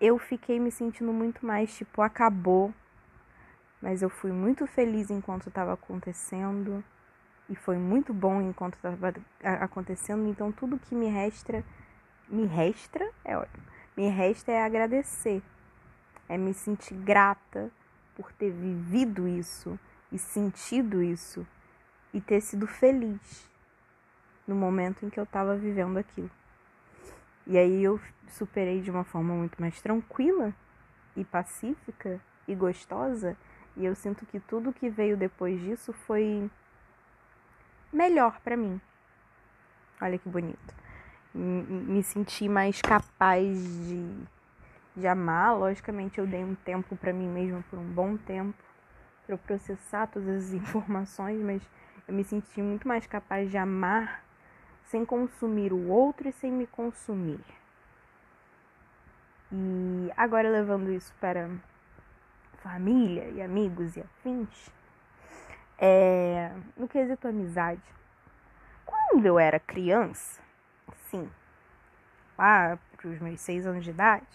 eu 0.00 0.18
fiquei 0.18 0.58
me 0.58 0.70
sentindo 0.70 1.12
muito 1.12 1.44
mais 1.44 1.76
tipo, 1.76 2.00
acabou. 2.00 2.72
Mas 3.80 4.02
eu 4.02 4.10
fui 4.10 4.32
muito 4.32 4.66
feliz 4.66 5.10
enquanto 5.10 5.48
estava 5.48 5.72
acontecendo 5.72 6.82
e 7.48 7.54
foi 7.54 7.78
muito 7.78 8.12
bom 8.12 8.40
enquanto 8.42 8.74
estava 8.74 9.14
acontecendo. 9.42 10.28
Então 10.28 10.50
tudo 10.52 10.78
que 10.78 10.94
me 10.94 11.08
resta, 11.08 11.64
me 12.28 12.46
resta 12.46 13.08
é 13.24 13.36
ótimo. 13.36 13.64
Me 13.96 14.08
resta 14.08 14.52
é 14.52 14.62
agradecer, 14.62 15.42
é 16.28 16.36
me 16.38 16.54
sentir 16.54 16.94
grata 16.94 17.70
por 18.14 18.32
ter 18.32 18.50
vivido 18.50 19.26
isso 19.26 19.78
e 20.12 20.18
sentido 20.18 21.02
isso 21.02 21.46
e 22.12 22.20
ter 22.20 22.40
sido 22.40 22.66
feliz 22.66 23.48
no 24.46 24.54
momento 24.54 25.04
em 25.04 25.10
que 25.10 25.20
eu 25.20 25.24
estava 25.24 25.56
vivendo 25.56 25.98
aquilo. 25.98 26.30
E 27.46 27.56
aí 27.56 27.82
eu 27.82 28.00
superei 28.28 28.80
de 28.80 28.90
uma 28.90 29.04
forma 29.04 29.34
muito 29.34 29.60
mais 29.60 29.80
tranquila 29.80 30.54
e 31.16 31.24
pacífica 31.24 32.20
e 32.46 32.54
gostosa. 32.54 33.36
E 33.78 33.84
eu 33.84 33.94
sinto 33.94 34.26
que 34.26 34.40
tudo 34.40 34.72
que 34.72 34.90
veio 34.90 35.16
depois 35.16 35.60
disso 35.60 35.92
foi 35.92 36.50
melhor 37.92 38.40
para 38.40 38.56
mim. 38.56 38.80
Olha 40.00 40.18
que 40.18 40.28
bonito. 40.28 40.74
Me 41.32 42.02
senti 42.02 42.48
mais 42.48 42.82
capaz 42.82 43.56
de, 43.86 44.04
de 44.96 45.06
amar. 45.06 45.56
Logicamente, 45.56 46.18
eu 46.18 46.26
dei 46.26 46.42
um 46.42 46.56
tempo 46.56 46.96
para 46.96 47.12
mim 47.12 47.28
mesma 47.28 47.64
por 47.70 47.78
um 47.78 47.84
bom 47.84 48.16
tempo 48.16 48.58
para 49.24 49.34
eu 49.34 49.38
processar 49.38 50.08
todas 50.08 50.46
as 50.46 50.52
informações, 50.54 51.40
mas 51.40 51.62
eu 52.08 52.14
me 52.14 52.24
senti 52.24 52.60
muito 52.60 52.88
mais 52.88 53.06
capaz 53.06 53.48
de 53.48 53.56
amar 53.56 54.24
sem 54.86 55.04
consumir 55.04 55.72
o 55.72 55.88
outro 55.88 56.28
e 56.28 56.32
sem 56.32 56.50
me 56.50 56.66
consumir. 56.66 57.44
E 59.52 60.12
agora 60.16 60.50
levando 60.50 60.90
isso 60.90 61.14
para 61.20 61.48
família 62.62 63.24
e 63.30 63.42
amigos 63.42 63.96
e 63.96 64.00
afins, 64.00 64.70
é, 65.78 66.50
no 66.76 66.88
quesito 66.88 67.28
amizade, 67.28 67.82
quando 68.84 69.24
eu 69.24 69.38
era 69.38 69.58
criança, 69.58 70.40
sim, 71.10 71.28
lá 72.36 72.78
para 72.96 73.08
os 73.08 73.18
meus 73.20 73.40
seis 73.40 73.66
anos 73.66 73.84
de 73.84 73.90
idade, 73.90 74.26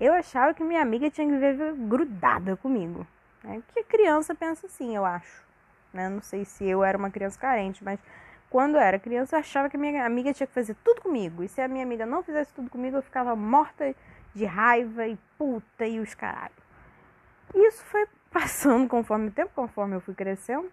eu 0.00 0.12
achava 0.14 0.54
que 0.54 0.64
minha 0.64 0.80
amiga 0.80 1.10
tinha 1.10 1.26
que 1.26 1.32
viver 1.32 1.74
grudada 1.74 2.56
comigo. 2.56 3.06
Né? 3.44 3.62
Que 3.74 3.84
criança 3.84 4.34
pensa 4.34 4.66
assim, 4.66 4.96
eu 4.96 5.04
acho. 5.04 5.44
Né? 5.92 6.08
Não 6.08 6.22
sei 6.22 6.44
se 6.44 6.64
eu 6.64 6.82
era 6.82 6.96
uma 6.96 7.10
criança 7.10 7.38
carente, 7.38 7.84
mas 7.84 8.00
quando 8.48 8.76
eu 8.76 8.80
era 8.80 8.98
criança 8.98 9.36
eu 9.36 9.40
achava 9.40 9.68
que 9.68 9.76
minha 9.76 10.04
amiga 10.04 10.32
tinha 10.32 10.46
que 10.46 10.54
fazer 10.54 10.74
tudo 10.82 11.02
comigo. 11.02 11.42
E 11.42 11.48
se 11.48 11.60
a 11.60 11.68
minha 11.68 11.84
amiga 11.84 12.06
não 12.06 12.22
fizesse 12.22 12.52
tudo 12.54 12.70
comigo, 12.70 12.96
eu 12.96 13.02
ficava 13.02 13.36
morta 13.36 13.94
de 14.34 14.44
raiva 14.44 15.06
e 15.06 15.18
puta 15.36 15.86
e 15.86 16.00
os 16.00 16.14
caralho. 16.14 16.59
Isso 17.54 17.84
foi 17.84 18.06
passando 18.30 18.88
conforme 18.88 19.28
o 19.28 19.32
tempo, 19.32 19.50
conforme 19.54 19.96
eu 19.96 20.00
fui 20.00 20.14
crescendo. 20.14 20.70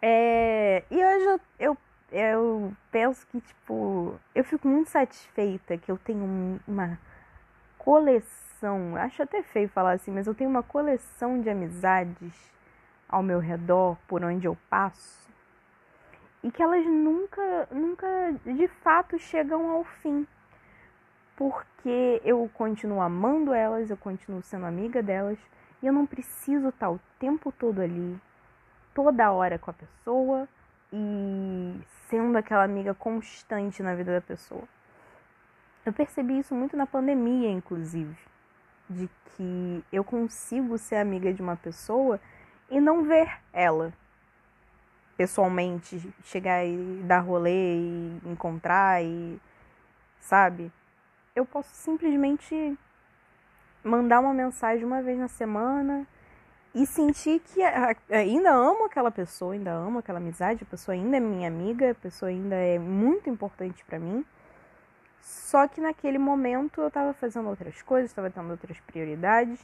É, 0.00 0.84
e 0.90 0.94
hoje 0.94 1.24
eu, 1.24 1.40
eu, 1.58 1.78
eu 2.12 2.76
penso 2.90 3.26
que, 3.26 3.40
tipo, 3.40 4.18
eu 4.34 4.44
fico 4.44 4.68
muito 4.68 4.90
satisfeita 4.90 5.78
que 5.78 5.90
eu 5.90 5.98
tenho 5.98 6.60
uma 6.66 6.98
coleção, 7.78 8.96
acho 8.96 9.22
até 9.22 9.42
feio 9.42 9.68
falar 9.68 9.92
assim, 9.92 10.10
mas 10.10 10.26
eu 10.26 10.34
tenho 10.34 10.50
uma 10.50 10.62
coleção 10.62 11.40
de 11.40 11.48
amizades 11.48 12.34
ao 13.08 13.22
meu 13.22 13.38
redor, 13.38 13.96
por 14.06 14.24
onde 14.24 14.46
eu 14.46 14.56
passo, 14.68 15.28
e 16.42 16.50
que 16.50 16.62
elas 16.62 16.84
nunca, 16.84 17.68
nunca 17.70 18.06
de 18.44 18.68
fato 18.68 19.18
chegam 19.18 19.70
ao 19.70 19.84
fim. 19.84 20.26
Porque 21.36 22.20
eu 22.24 22.50
continuo 22.54 23.00
amando 23.00 23.52
elas, 23.52 23.90
eu 23.90 23.96
continuo 23.96 24.42
sendo 24.42 24.66
amiga 24.66 25.02
delas, 25.02 25.38
e 25.82 25.86
eu 25.86 25.92
não 25.92 26.06
preciso 26.06 26.68
estar 26.68 26.90
o 26.90 27.00
tempo 27.18 27.52
todo 27.52 27.80
ali, 27.80 28.18
toda 28.94 29.30
hora 29.30 29.58
com 29.58 29.70
a 29.70 29.74
pessoa 29.74 30.48
e 30.92 31.80
sendo 32.08 32.36
aquela 32.38 32.64
amiga 32.64 32.94
constante 32.94 33.82
na 33.82 33.94
vida 33.94 34.12
da 34.12 34.20
pessoa. 34.20 34.64
Eu 35.84 35.92
percebi 35.92 36.38
isso 36.38 36.54
muito 36.54 36.76
na 36.76 36.86
pandemia, 36.86 37.50
inclusive, 37.50 38.16
de 38.88 39.08
que 39.26 39.84
eu 39.92 40.02
consigo 40.02 40.78
ser 40.78 40.96
amiga 40.96 41.32
de 41.32 41.42
uma 41.42 41.56
pessoa 41.56 42.18
e 42.70 42.80
não 42.80 43.04
ver 43.04 43.30
ela 43.52 43.92
pessoalmente, 45.16 46.12
chegar 46.24 46.64
e 46.64 47.02
dar 47.04 47.20
rolê 47.20 47.76
e 47.78 48.20
encontrar 48.24 49.02
e 49.02 49.40
sabe? 50.20 50.70
Eu 51.36 51.44
posso 51.44 51.68
simplesmente 51.74 52.78
mandar 53.84 54.20
uma 54.20 54.32
mensagem 54.32 54.86
uma 54.86 55.02
vez 55.02 55.18
na 55.18 55.28
semana 55.28 56.06
e 56.74 56.86
sentir 56.86 57.40
que 57.40 57.60
ainda 58.10 58.54
amo 58.54 58.86
aquela 58.86 59.10
pessoa, 59.10 59.52
ainda 59.52 59.70
amo 59.70 59.98
aquela 59.98 60.18
amizade, 60.18 60.62
a 60.62 60.66
pessoa 60.66 60.94
ainda 60.94 61.18
é 61.18 61.20
minha 61.20 61.46
amiga, 61.46 61.90
a 61.90 61.94
pessoa 61.94 62.30
ainda 62.30 62.54
é 62.54 62.78
muito 62.78 63.28
importante 63.28 63.84
para 63.84 63.98
mim. 63.98 64.24
Só 65.20 65.68
que 65.68 65.78
naquele 65.78 66.16
momento 66.16 66.80
eu 66.80 66.90
tava 66.90 67.12
fazendo 67.12 67.50
outras 67.50 67.82
coisas, 67.82 68.10
estava 68.10 68.30
tendo 68.30 68.50
outras 68.50 68.80
prioridades, 68.80 69.60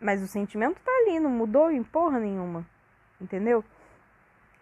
mas 0.00 0.22
o 0.22 0.28
sentimento 0.28 0.80
tá 0.84 0.92
ali, 1.00 1.18
não 1.18 1.30
mudou 1.30 1.68
em 1.68 1.82
porra 1.82 2.20
nenhuma. 2.20 2.64
Entendeu? 3.20 3.64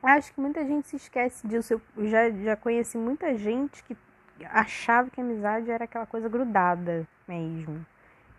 Acho 0.03 0.33
que 0.33 0.41
muita 0.41 0.65
gente 0.65 0.89
se 0.89 0.97
esquece 0.97 1.47
disso. 1.47 1.75
Eu 1.97 2.09
já, 2.09 2.31
já 2.31 2.57
conheci 2.57 2.97
muita 2.97 3.37
gente 3.37 3.85
que 3.85 3.95
achava 4.47 5.11
que 5.11 5.21
a 5.21 5.25
amizade 5.25 5.71
era 5.71 5.85
aquela 5.85 6.07
coisa 6.07 6.29
grudada 6.29 7.07
mesmo. 7.27 7.85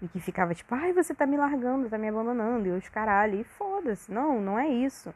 E 0.01 0.07
que 0.07 0.19
ficava 0.19 0.55
tipo, 0.55 0.73
ai, 0.73 0.93
você 0.93 1.13
tá 1.13 1.25
me 1.25 1.37
largando, 1.37 1.89
tá 1.89 1.97
me 1.97 2.09
abandonando, 2.09 2.67
e 2.67 2.71
os 2.71 2.89
caralho, 2.89 3.39
e 3.39 3.43
foda-se. 3.43 4.11
Não, 4.11 4.41
não 4.41 4.57
é 4.57 4.67
isso. 4.67 5.13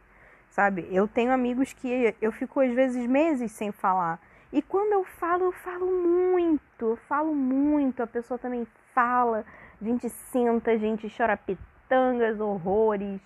Sabe? 0.49 0.87
Eu 0.91 1.07
tenho 1.07 1.31
amigos 1.31 1.73
que 1.73 2.15
eu 2.21 2.31
fico 2.31 2.59
às 2.59 2.71
vezes 2.71 3.05
meses 3.07 3.51
sem 3.51 3.71
falar. 3.71 4.19
E 4.53 4.61
quando 4.61 4.93
eu 4.93 5.03
falo, 5.03 5.45
eu 5.45 5.51
falo 5.51 5.85
muito, 5.85 6.61
eu 6.79 6.95
falo 6.95 7.35
muito, 7.35 8.01
a 8.01 8.07
pessoa 8.07 8.37
também 8.37 8.65
fala, 8.93 9.43
a 9.81 9.83
gente 9.83 10.09
senta, 10.09 10.71
a 10.71 10.77
gente 10.77 11.13
chora 11.15 11.35
pitangas, 11.35 12.39
horrores. 12.39 13.19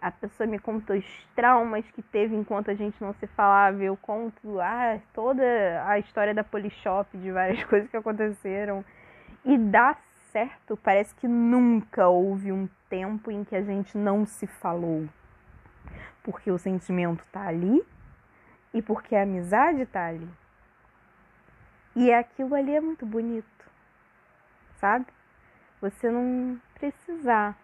A 0.00 0.10
pessoa 0.10 0.46
me 0.46 0.58
conta 0.58 0.94
os 0.94 1.04
traumas 1.34 1.84
que 1.90 2.02
teve 2.02 2.36
enquanto 2.36 2.70
a 2.70 2.74
gente 2.74 3.00
não 3.00 3.12
se 3.14 3.26
falava. 3.26 3.82
Eu 3.82 3.96
conto 3.96 4.60
ah, 4.60 4.98
toda 5.14 5.42
a 5.86 5.98
história 5.98 6.34
da 6.34 6.44
Polishop, 6.44 7.16
de 7.16 7.32
várias 7.32 7.64
coisas 7.66 7.90
que 7.90 7.96
aconteceram. 7.96 8.84
E 9.44 9.56
dá 9.56 9.96
certo, 10.30 10.76
parece 10.76 11.14
que 11.14 11.26
nunca 11.26 12.08
houve 12.08 12.52
um 12.52 12.68
tempo 12.90 13.30
em 13.30 13.42
que 13.42 13.56
a 13.56 13.62
gente 13.62 13.96
não 13.96 14.26
se 14.26 14.46
falou. 14.46 15.08
Porque 16.22 16.50
o 16.50 16.58
sentimento 16.58 17.24
tá 17.32 17.46
ali 17.46 17.82
e 18.74 18.82
porque 18.82 19.16
a 19.16 19.22
amizade 19.22 19.86
tá 19.86 20.06
ali. 20.06 20.28
E 21.94 22.12
aquilo 22.12 22.54
ali 22.54 22.74
é 22.74 22.80
muito 22.80 23.06
bonito, 23.06 23.70
sabe? 24.78 25.06
Você 25.80 26.10
não 26.10 26.60
precisar 26.74 27.56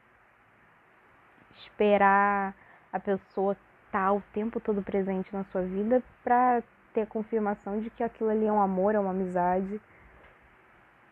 esperar 1.63 2.55
a 2.93 2.99
pessoa 2.99 3.53
estar 3.87 4.07
tá 4.07 4.13
o 4.13 4.23
tempo 4.33 4.61
todo 4.61 4.83
presente 4.83 5.33
na 5.33 5.45
sua 5.45 5.63
vida 5.63 6.03
para 6.23 6.63
ter 6.93 7.03
a 7.03 7.07
confirmação 7.07 7.81
de 7.81 7.91
que 7.91 8.03
aquilo 8.03 8.31
ali 8.31 8.47
é 8.47 8.53
um 8.53 8.61
amor, 8.61 8.95
é 8.95 8.99
uma 8.99 9.11
amizade. 9.11 9.81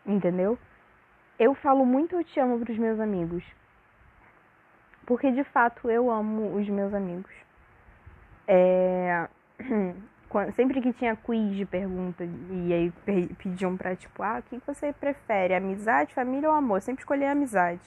Entendeu? 0.05 0.57
Eu 1.37 1.53
falo 1.55 1.85
muito 1.85 2.15
eu 2.15 2.23
te 2.23 2.39
amo 2.39 2.59
para 2.59 2.71
os 2.71 2.77
meus 2.77 2.99
amigos. 2.99 3.43
Porque 5.05 5.31
de 5.31 5.43
fato 5.43 5.89
eu 5.89 6.09
amo 6.09 6.55
os 6.55 6.67
meus 6.69 6.93
amigos. 6.93 7.31
É... 8.47 9.27
Sempre 10.55 10.81
que 10.81 10.93
tinha 10.93 11.13
quiz 11.13 11.57
de 11.57 11.65
pergunta 11.65 12.23
e 12.23 12.73
aí 12.73 12.93
pediam 13.35 13.75
pra 13.75 13.97
tipo, 13.97 14.23
ah, 14.23 14.39
o 14.39 14.43
que 14.43 14.61
você 14.65 14.93
prefere? 14.93 15.53
Amizade, 15.53 16.13
família 16.13 16.49
ou 16.49 16.55
amor? 16.55 16.81
Sempre 16.81 17.01
escolhi 17.01 17.25
amizade. 17.25 17.81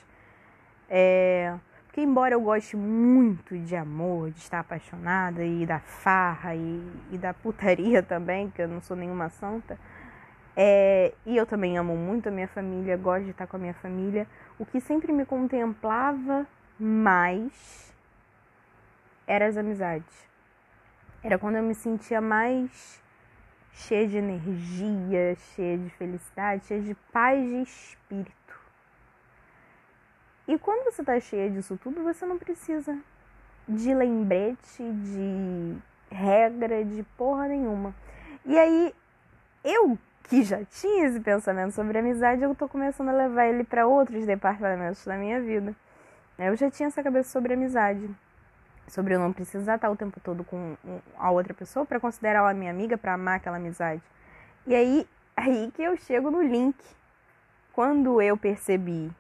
É... 0.91 1.55
Porque 1.95 2.03
embora 2.03 2.35
eu 2.35 2.41
goste 2.41 2.77
muito 2.77 3.57
de 3.57 3.77
amor, 3.77 4.33
de 4.33 4.41
estar 4.41 4.59
apaixonada 4.59 5.45
e 5.45 5.65
da 5.65 5.79
farra 5.79 6.53
e, 6.53 6.83
e 7.13 7.17
da 7.17 7.33
putaria 7.33 8.03
também, 8.03 8.51
que 8.51 8.61
eu 8.61 8.67
não 8.67 8.81
sou 8.81 8.97
nenhuma 8.97 9.29
santa, 9.29 9.79
é, 10.57 11.15
e 11.25 11.37
eu 11.37 11.47
também 11.47 11.79
amo 11.79 11.97
muito 11.97 12.29
a 12.29 12.33
minha 12.33 12.49
família, 12.49 12.97
gosto 12.97 13.27
de 13.27 13.31
estar 13.31 13.47
com 13.47 13.55
a 13.55 13.61
minha 13.61 13.75
família. 13.75 14.27
O 14.59 14.67
que 14.67 14.81
sempre 14.81 15.13
me 15.13 15.25
contemplava 15.25 16.45
mais 16.81 17.95
era 19.25 19.47
as 19.47 19.57
amizades. 19.57 20.29
Era 21.23 21.39
quando 21.39 21.59
eu 21.59 21.63
me 21.63 21.77
sentia 21.77 22.21
mais 22.21 23.01
cheia 23.71 24.09
de 24.09 24.17
energia, 24.17 25.37
cheia 25.55 25.79
de 25.79 25.91
felicidade, 25.91 26.65
cheia 26.65 26.83
de 26.83 26.95
paz 27.13 27.49
de 27.49 27.63
espírito. 27.63 28.44
E 30.47 30.59
quando 30.59 30.85
você 30.85 31.01
está 31.03 31.19
cheia 31.19 31.51
disso 31.51 31.79
tudo, 31.83 32.03
você 32.03 32.27
não 32.27 32.39
precisa 32.39 32.97
de 33.67 33.95
lembrete, 33.95 34.83
de 34.83 35.77
regra, 36.11 36.85
de 36.85 37.03
porra 37.17 37.49
nenhuma. 37.49 37.95
E 38.45 38.59
aí, 38.59 38.95
eu 39.65 39.99
que 40.25 40.43
já 40.43 40.65
tinha 40.65 41.07
esse 41.07 41.21
pensamento 41.21 41.73
sobre 41.73 41.99
amizade, 41.99 42.43
eu 42.43 42.55
tô 42.55 42.69
começando 42.69 43.09
a 43.09 43.13
levar 43.13 43.47
ele 43.47 43.65
para 43.65 43.87
outros 43.87 44.27
departamentos 44.27 45.05
da 45.05 45.17
minha 45.17 45.41
vida. 45.41 45.75
Eu 46.39 46.57
já 46.57 46.71
tinha 46.71 46.89
essa 46.89 47.03
cabeça 47.03 47.31
sobre 47.31 47.55
amizade, 47.55 48.09
sobre 48.89 49.15
eu 49.15 49.21
não 49.21 49.33
precisar 49.33 49.77
estar 49.77 49.91
o 49.91 49.97
tempo 49.97 50.19
todo 50.21 50.43
com 50.45 50.77
a 51.17 51.31
outra 51.31 51.55
pessoa 51.55 51.87
para 51.87 52.01
considerar 52.01 52.41
ela 52.41 52.55
minha 52.55 52.71
amiga, 52.71 52.99
para 52.99 53.15
amar 53.15 53.37
aquela 53.37 53.57
amizade. 53.57 54.03
E 54.67 54.75
aí, 54.75 55.07
aí 55.37 55.71
que 55.75 55.83
eu 55.83 55.97
chego 55.97 56.31
no 56.31 56.43
link. 56.43 56.77
Quando 57.73 58.23
eu 58.23 58.37
percebi 58.37 59.11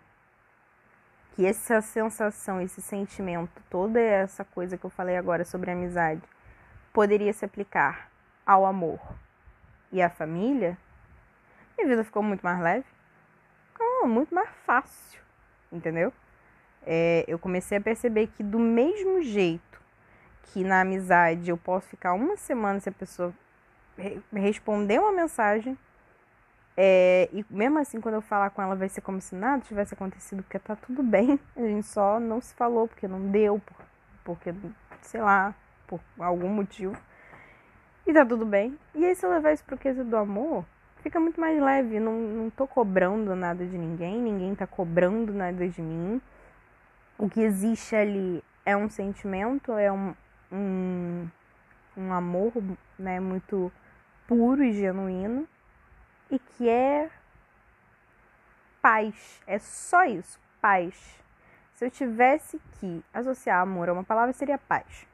que 1.34 1.44
essa 1.44 1.80
sensação, 1.80 2.60
esse 2.60 2.80
sentimento, 2.80 3.60
toda 3.68 4.00
essa 4.00 4.44
coisa 4.44 4.78
que 4.78 4.84
eu 4.84 4.90
falei 4.90 5.16
agora 5.16 5.44
sobre 5.44 5.70
amizade, 5.70 6.22
poderia 6.92 7.32
se 7.32 7.44
aplicar 7.44 8.08
ao 8.46 8.64
amor 8.64 9.00
e 9.90 10.00
à 10.00 10.08
família, 10.08 10.78
minha 11.76 11.88
vida 11.88 12.04
ficou 12.04 12.22
muito 12.22 12.42
mais 12.42 12.60
leve, 12.60 12.86
ficou 13.72 14.06
muito 14.06 14.32
mais 14.32 14.48
fácil, 14.64 15.20
entendeu? 15.72 16.12
É, 16.86 17.24
eu 17.26 17.38
comecei 17.38 17.78
a 17.78 17.80
perceber 17.80 18.28
que 18.28 18.42
do 18.44 18.60
mesmo 18.60 19.20
jeito 19.20 19.80
que 20.44 20.62
na 20.62 20.82
amizade 20.82 21.50
eu 21.50 21.56
posso 21.56 21.88
ficar 21.88 22.12
uma 22.12 22.36
semana 22.36 22.78
se 22.78 22.88
a 22.88 22.92
pessoa 22.92 23.34
responder 24.32 25.00
uma 25.00 25.10
mensagem, 25.10 25.76
é, 26.76 27.28
e 27.32 27.44
mesmo 27.48 27.78
assim, 27.78 28.00
quando 28.00 28.16
eu 28.16 28.20
falar 28.20 28.50
com 28.50 28.60
ela, 28.60 28.74
vai 28.74 28.88
ser 28.88 29.00
como 29.00 29.20
se 29.20 29.34
nada 29.34 29.62
tivesse 29.62 29.94
acontecido, 29.94 30.42
porque 30.42 30.58
tá 30.58 30.74
tudo 30.74 31.02
bem. 31.02 31.38
A 31.56 31.60
gente 31.60 31.86
só 31.86 32.18
não 32.18 32.40
se 32.40 32.54
falou, 32.54 32.88
porque 32.88 33.06
não 33.06 33.30
deu, 33.30 33.60
porque, 34.24 34.52
sei 35.02 35.20
lá, 35.20 35.54
por 35.86 36.00
algum 36.18 36.48
motivo. 36.48 36.96
E 38.06 38.12
tá 38.12 38.26
tudo 38.26 38.44
bem. 38.44 38.76
E 38.94 39.04
aí, 39.04 39.14
se 39.14 39.24
eu 39.24 39.30
levar 39.30 39.52
isso 39.52 39.64
pro 39.64 39.78
quesito 39.78 40.04
do 40.04 40.16
amor, 40.16 40.64
fica 41.02 41.20
muito 41.20 41.40
mais 41.40 41.60
leve. 41.62 42.00
Não, 42.00 42.12
não 42.12 42.50
tô 42.50 42.66
cobrando 42.66 43.36
nada 43.36 43.64
de 43.64 43.78
ninguém, 43.78 44.20
ninguém 44.20 44.54
tá 44.54 44.66
cobrando 44.66 45.32
nada 45.32 45.68
de 45.68 45.80
mim. 45.80 46.20
O 47.16 47.30
que 47.30 47.40
existe 47.40 47.94
ali 47.94 48.42
é 48.66 48.76
um 48.76 48.90
sentimento, 48.90 49.72
é 49.72 49.92
um, 49.92 50.12
um, 50.50 51.28
um 51.96 52.12
amor 52.12 52.52
né, 52.98 53.20
muito 53.20 53.70
puro 54.26 54.64
e 54.64 54.72
genuíno 54.72 55.46
e 56.30 56.38
que 56.38 56.68
é 56.68 57.10
paz. 58.80 59.42
É 59.46 59.58
só 59.58 60.04
isso, 60.04 60.38
paz. 60.60 61.22
Se 61.74 61.84
eu 61.84 61.90
tivesse 61.90 62.60
que 62.78 63.04
associar 63.12 63.60
amor 63.60 63.88
a 63.88 63.92
uma 63.92 64.04
palavra, 64.04 64.32
seria 64.32 64.58
paz. 64.58 65.06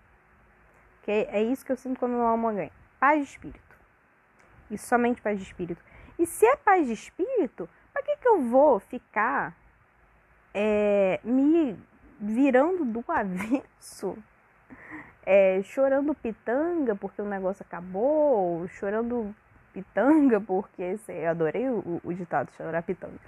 Que 1.02 1.10
é 1.30 1.42
isso 1.42 1.64
que 1.64 1.72
eu 1.72 1.76
sinto 1.76 1.98
quando 1.98 2.12
eu 2.12 2.26
amo 2.26 2.48
alguém. 2.48 2.70
Paz 2.98 3.20
de 3.20 3.30
espírito. 3.30 3.76
E 4.70 4.76
somente 4.76 5.22
paz 5.22 5.38
de 5.38 5.44
espírito. 5.44 5.82
E 6.18 6.26
se 6.26 6.44
é 6.44 6.56
paz 6.56 6.86
de 6.86 6.92
espírito, 6.92 7.68
para 7.92 8.02
que, 8.02 8.16
que 8.16 8.28
eu 8.28 8.42
vou 8.42 8.78
ficar 8.78 9.56
é, 10.52 11.20
me 11.24 11.78
virando 12.18 12.84
do 12.84 13.04
avesso? 13.08 14.16
É, 15.24 15.62
chorando 15.62 16.14
pitanga 16.14 16.94
porque 16.94 17.22
o 17.22 17.26
negócio 17.26 17.64
acabou, 17.66 18.66
chorando 18.68 19.34
pitanga 19.82 20.40
porque 20.40 20.96
eu 21.08 21.30
adorei 21.30 21.68
o, 21.68 22.00
o 22.04 22.12
ditado 22.12 22.50
chorar 22.56 22.82
pitanga 22.82 23.18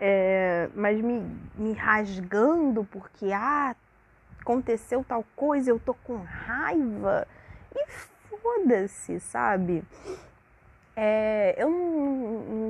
é, 0.00 0.68
mas 0.74 1.00
me, 1.00 1.20
me 1.56 1.72
rasgando 1.72 2.84
porque 2.84 3.32
ah, 3.32 3.74
aconteceu 4.40 5.04
tal 5.04 5.24
coisa, 5.34 5.70
eu 5.70 5.78
tô 5.78 5.92
com 5.94 6.18
raiva. 6.18 7.26
E 7.74 7.86
foda-se, 8.28 9.18
sabe? 9.20 9.82
É, 10.94 11.54
eu 11.56 11.70
não, 11.70 12.10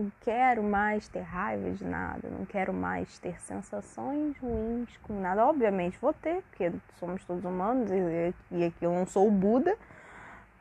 não, 0.01 0.13
quero 0.21 0.63
mais 0.63 1.09
ter 1.09 1.21
raiva 1.21 1.71
de 1.71 1.85
nada, 1.85 2.29
não 2.29 2.45
quero 2.45 2.75
mais 2.75 3.19
ter 3.19 3.41
sensações 3.41 4.37
ruins 4.39 4.89
com 5.03 5.19
nada. 5.21 5.47
Obviamente 5.47 5.99
vou 6.01 6.13
ter, 6.13 6.43
porque 6.51 6.73
somos 6.99 7.25
todos 7.25 7.45
humanos 7.45 7.91
e, 7.91 8.35
e 8.51 8.65
aqui 8.65 8.85
eu 8.85 8.93
não 8.93 9.07
sou 9.07 9.29
o 9.29 9.31
Buda, 9.31 9.77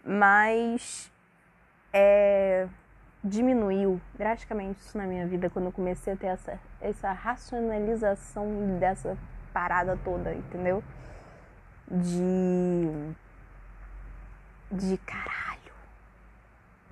mas 0.03 1.11
é, 1.97 2.67
diminuiu 3.23 3.99
drasticamente 4.13 4.79
isso 4.81 4.95
na 4.97 5.05
minha 5.07 5.25
vida 5.25 5.49
quando 5.49 5.65
eu 5.65 5.71
comecei 5.71 6.13
a 6.13 6.15
ter 6.15 6.27
essa, 6.27 6.59
essa 6.79 7.11
racionalização 7.11 8.77
dessa 8.79 9.17
parada 9.51 9.97
toda, 10.03 10.33
entendeu? 10.33 10.83
De. 11.89 13.15
De 14.71 14.97
caralho. 14.99 15.73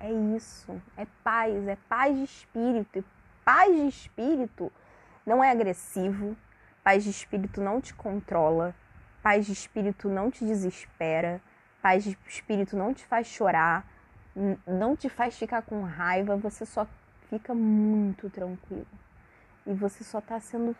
É 0.00 0.10
isso. 0.10 0.80
É 0.96 1.06
paz. 1.22 1.68
É 1.68 1.76
paz 1.88 2.16
de 2.16 2.24
espírito. 2.24 2.98
E 2.98 3.04
paz 3.44 3.76
de 3.76 3.86
espírito 3.86 4.72
não 5.24 5.44
é 5.44 5.50
agressivo. 5.52 6.36
Paz 6.82 7.04
de 7.04 7.10
espírito 7.10 7.60
não 7.60 7.80
te 7.80 7.94
controla. 7.94 8.74
Paz 9.22 9.46
de 9.46 9.52
espírito 9.52 10.08
não 10.08 10.30
te 10.30 10.44
desespera. 10.44 11.40
Paz 11.80 12.02
de 12.02 12.18
espírito 12.26 12.76
não 12.76 12.92
te 12.92 13.04
faz 13.04 13.28
chorar 13.28 13.86
não 14.66 14.94
te 14.94 15.08
faz 15.08 15.38
ficar 15.38 15.62
com 15.62 15.82
raiva, 15.82 16.36
você 16.36 16.66
só 16.66 16.86
fica 17.30 17.54
muito 17.54 18.28
tranquilo. 18.28 18.86
E 19.66 19.72
você 19.72 20.04
só 20.04 20.18
está 20.18 20.38
sendo 20.38 20.76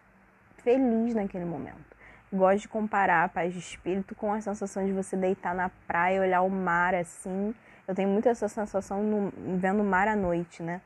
feliz 0.59 1.15
naquele 1.15 1.45
momento. 1.45 1.97
Gosto 2.33 2.63
de 2.63 2.69
comparar 2.69 3.25
a 3.25 3.29
paz 3.29 3.53
de 3.53 3.59
espírito 3.59 4.15
com 4.15 4.33
a 4.33 4.41
sensação 4.41 4.85
de 4.85 4.93
você 4.93 5.17
deitar 5.17 5.55
na 5.55 5.71
praia, 5.87 6.21
olhar 6.21 6.43
o 6.43 6.51
mar 6.51 6.95
assim. 6.95 7.55
Eu 7.89 7.95
tenho 7.95 8.09
muito 8.09 8.29
essa 8.29 8.49
sensação 8.49 9.03
no, 9.03 9.33
vendo 9.59 9.81
o 9.81 9.85
mar 9.85 10.07
à 10.07 10.15
noite, 10.15 10.63
né? 10.63 10.81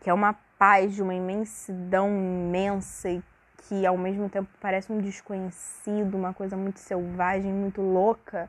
Que 0.00 0.10
é 0.10 0.14
uma 0.14 0.34
paz 0.58 0.94
de 0.94 1.02
uma 1.02 1.14
imensidão 1.14 2.08
imensa 2.08 3.08
e 3.08 3.22
que 3.56 3.86
ao 3.86 3.96
mesmo 3.96 4.28
tempo 4.28 4.48
parece 4.60 4.92
um 4.92 4.98
desconhecido, 4.98 6.16
uma 6.16 6.34
coisa 6.34 6.56
muito 6.56 6.78
selvagem, 6.80 7.52
muito 7.52 7.80
louca 7.80 8.48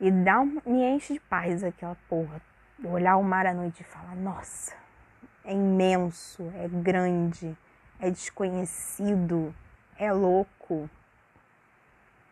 e 0.00 0.10
dá 0.10 0.40
um, 0.40 0.60
me 0.66 0.82
enche 0.84 1.14
de 1.14 1.20
paz 1.20 1.64
aquela 1.64 1.96
porra. 2.08 2.40
Olhar 2.84 3.16
o 3.16 3.24
mar 3.24 3.46
à 3.46 3.54
noite 3.54 3.80
e 3.80 3.84
falar, 3.84 4.14
nossa, 4.14 4.74
é 5.44 5.52
imenso, 5.52 6.52
é 6.56 6.68
grande, 6.68 7.56
é 7.98 8.10
desconhecido, 8.10 9.54
é 9.98 10.12
louco. 10.12 10.90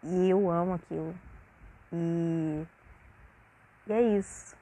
E 0.02 0.28
eu 0.28 0.50
amo 0.50 0.74
aquilo. 0.74 1.14
E, 1.90 2.66
e 3.86 3.92
é 3.92 4.02
isso. 4.18 4.54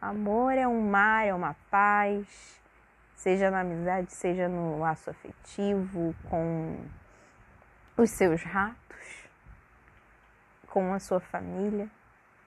Amor 0.00 0.52
é 0.54 0.66
um 0.66 0.80
mar, 0.90 1.24
é 1.24 1.32
uma 1.32 1.54
paz, 1.70 2.60
seja 3.14 3.52
na 3.52 3.60
amizade, 3.60 4.12
seja 4.12 4.48
no 4.48 4.80
laço 4.80 5.10
afetivo, 5.10 6.12
com 6.28 6.76
os 7.96 8.10
seus 8.10 8.42
ratos 8.42 8.81
com 10.72 10.94
a 10.94 10.98
sua 10.98 11.20
família, 11.20 11.86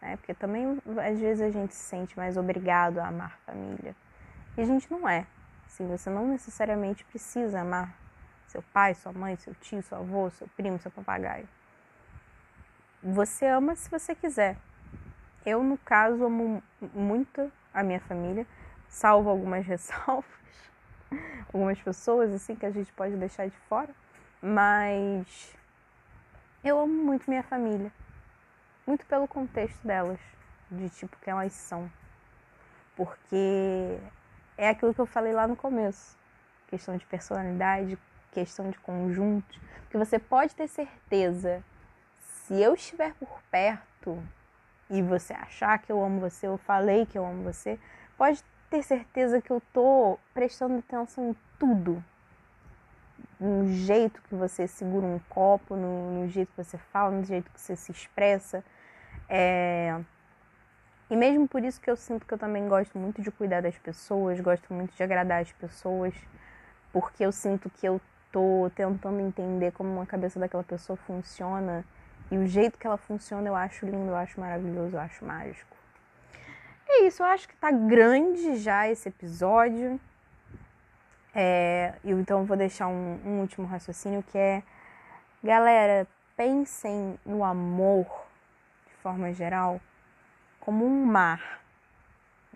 né? 0.02 0.18
Porque 0.18 0.34
também 0.34 0.82
às 1.08 1.20
vezes 1.20 1.42
a 1.42 1.52
gente 1.52 1.76
se 1.76 1.84
sente 1.84 2.18
mais 2.18 2.38
obrigado 2.38 2.98
a 2.98 3.08
amar 3.08 3.38
família. 3.46 3.96
E 4.58 4.62
a 4.62 4.66
gente 4.66 4.92
não 4.92 5.08
é. 5.08 5.28
Assim, 5.68 5.88
você 5.88 6.10
não 6.10 6.28
necessariamente 6.28 7.06
precisa 7.06 7.62
amar 7.62 7.96
seu 8.48 8.64
pai, 8.74 8.96
sua 8.96 9.14
mãe, 9.14 9.36
seu 9.36 9.54
tio, 9.54 9.84
seu 9.84 10.00
avô, 10.00 10.28
seu 10.32 10.48
primo, 10.58 10.80
seu 10.80 10.90
papagaio. 10.90 11.48
Você 13.04 13.46
ama 13.46 13.76
se 13.76 13.92
você 13.92 14.16
quiser. 14.16 14.58
Eu, 15.46 15.64
no 15.64 15.78
caso, 15.78 16.26
amo 16.26 16.64
muito 16.96 17.52
a 17.72 17.84
minha 17.84 18.00
família, 18.00 18.48
salvo 18.88 19.30
algumas 19.30 19.64
ressalvas, 19.68 20.26
algumas 21.54 21.80
pessoas 21.80 22.34
assim 22.34 22.56
que 22.56 22.66
a 22.66 22.72
gente 22.72 22.92
pode 22.94 23.16
deixar 23.18 23.48
de 23.48 23.58
fora, 23.70 23.94
mas 24.42 25.56
eu 26.64 26.80
amo 26.80 26.92
muito 26.92 27.30
minha 27.30 27.44
família 27.44 27.92
muito 28.86 29.06
pelo 29.06 29.28
contexto 29.28 29.86
delas, 29.86 30.20
de 30.70 30.90
tipo 30.90 31.18
que 31.22 31.30
elas 31.30 31.54
são. 31.54 31.90
Porque 32.96 34.00
é 34.58 34.70
aquilo 34.70 34.94
que 34.94 35.02
eu 35.02 35.06
falei 35.06 35.34
lá 35.34 35.48
no 35.48 35.56
começo. 35.56 36.18
Questão 36.68 36.96
de 36.98 37.06
personalidade, 37.06 37.98
questão 38.32 38.70
de 38.70 38.78
conjunto. 38.80 39.60
Porque 39.82 39.98
você 39.98 40.20
pode 40.20 40.56
ter 40.56 40.68
certeza, 40.68 41.64
se 42.20 42.62
eu 42.62 42.74
estiver 42.74 43.14
por 43.16 43.42
perto 43.50 44.22
e 44.90 45.02
você 45.02 45.34
achar 45.34 45.80
que 45.80 45.92
eu 45.92 46.04
amo 46.04 46.20
você, 46.20 46.48
eu 46.48 46.58
falei 46.58 47.06
que 47.06 47.18
eu 47.18 47.26
amo 47.26 47.44
você, 47.44 47.80
pode 48.18 48.44
ter 48.70 48.84
certeza 48.84 49.42
que 49.42 49.52
eu 49.52 49.62
tô 49.74 50.20
prestando 50.34 50.78
atenção 50.80 51.30
em 51.30 51.36
tudo. 51.58 52.04
No 53.40 53.68
jeito 53.68 54.22
que 54.24 54.36
você 54.36 54.68
segura 54.68 55.06
um 55.06 55.20
copo, 55.30 55.76
no, 55.76 56.22
no 56.22 56.28
jeito 56.28 56.52
que 56.52 56.64
você 56.64 56.78
fala, 56.78 57.12
no 57.12 57.24
jeito 57.24 57.52
que 57.52 57.60
você 57.60 57.76
se 57.76 57.92
expressa, 57.92 58.64
é... 59.30 60.00
E 61.10 61.16
mesmo 61.16 61.48
por 61.48 61.64
isso 61.64 61.80
que 61.80 61.90
eu 61.90 61.96
sinto 61.96 62.26
que 62.26 62.34
eu 62.34 62.38
também 62.38 62.68
gosto 62.68 62.98
muito 62.98 63.22
de 63.22 63.30
cuidar 63.30 63.62
das 63.62 63.78
pessoas, 63.78 64.40
gosto 64.40 64.74
muito 64.74 64.96
de 64.96 65.04
agradar 65.04 65.42
as 65.42 65.52
pessoas, 65.52 66.14
porque 66.92 67.24
eu 67.24 67.32
sinto 67.32 67.70
que 67.70 67.88
eu 67.88 68.02
tô 68.32 68.72
tentando 68.76 69.20
entender 69.20 69.72
como 69.72 70.02
a 70.02 70.06
cabeça 70.06 70.40
daquela 70.40 70.64
pessoa 70.64 70.98
funciona 70.98 71.86
e 72.32 72.38
o 72.38 72.48
jeito 72.48 72.78
que 72.78 72.88
ela 72.88 72.98
funciona 72.98 73.48
eu 73.48 73.56
acho 73.56 73.86
lindo, 73.86 74.10
eu 74.10 74.16
acho 74.16 74.40
maravilhoso, 74.40 74.96
eu 74.96 75.00
acho 75.00 75.24
mágico. 75.24 75.76
É 76.88 77.04
isso, 77.04 77.22
eu 77.22 77.28
acho 77.28 77.48
que 77.48 77.56
tá 77.56 77.72
grande 77.72 78.58
já 78.58 78.90
esse 78.90 79.10
episódio. 79.10 80.00
É, 81.36 81.94
então 82.04 82.46
vou 82.46 82.58
deixar 82.58 82.88
um, 82.88 83.20
um 83.26 83.40
último 83.42 83.68
raciocínio 83.68 84.24
que 84.24 84.38
é, 84.38 84.64
galera, 85.44 86.08
pensem 86.36 87.20
no 87.26 87.44
amor 87.44 88.25
forma 89.06 89.32
geral, 89.32 89.80
como 90.60 90.84
um 90.84 91.06
mar 91.06 91.62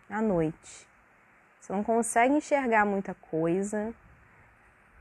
à 0.10 0.20
noite. 0.20 0.88
Você 1.60 1.72
não 1.72 1.84
consegue 1.84 2.34
enxergar 2.34 2.88
muita 2.88 3.14
coisa, 3.14 3.94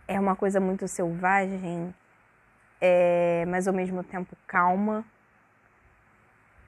é 0.06 0.20
uma 0.20 0.36
coisa 0.36 0.60
muito 0.60 0.86
selvagem, 0.86 1.94
é, 2.78 3.46
mas 3.46 3.66
ao 3.66 3.72
mesmo 3.72 4.04
tempo 4.04 4.36
calma 4.46 5.02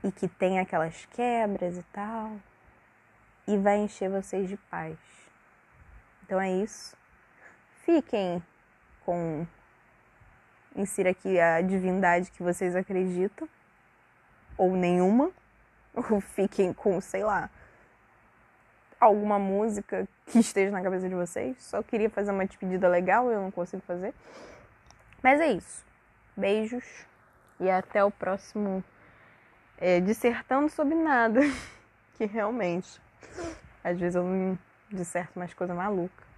e 0.03 0.11
que 0.11 0.27
tem 0.27 0.59
aquelas 0.59 1.05
quebras 1.13 1.77
e 1.77 1.83
tal, 1.93 2.41
e 3.47 3.59
vai 3.59 3.81
encher 3.81 4.09
vocês 4.09 4.49
de 4.49 4.57
paz. 4.57 4.97
Então 6.23 6.41
é 6.41 6.51
isso. 6.51 6.97
Fiquem 7.85 8.43
com 9.05 9.47
insira 10.75 11.11
aqui 11.11 11.39
a 11.39 11.61
divindade 11.61 12.31
que 12.31 12.43
vocês 12.43 12.75
acreditam 12.75 13.47
ou 14.61 14.77
nenhuma, 14.77 15.31
ou 15.95 16.21
fiquem 16.21 16.71
com, 16.71 17.01
sei 17.01 17.25
lá, 17.25 17.49
alguma 19.01 19.39
música 19.39 20.07
que 20.27 20.39
esteja 20.39 20.71
na 20.71 20.83
cabeça 20.83 21.09
de 21.09 21.15
vocês. 21.15 21.57
Só 21.63 21.83
queria 21.83 22.11
fazer 22.11 22.31
uma 22.31 22.45
despedida 22.45 22.87
legal, 22.87 23.31
eu 23.31 23.41
não 23.41 23.51
consigo 23.51 23.83
fazer. 23.87 24.13
Mas 25.23 25.41
é 25.41 25.53
isso. 25.53 25.83
Beijos 26.37 26.85
e 27.59 27.71
até 27.71 28.05
o 28.05 28.11
próximo 28.11 28.85
é, 29.79 29.99
dissertando 29.99 30.69
sobre 30.69 30.95
nada. 30.95 31.41
que 32.19 32.27
realmente, 32.27 33.01
às 33.83 33.99
vezes 33.99 34.15
eu 34.15 34.25
não 34.25 34.59
disserto 34.91 35.39
mais 35.39 35.55
coisa 35.55 35.73
maluca. 35.73 36.30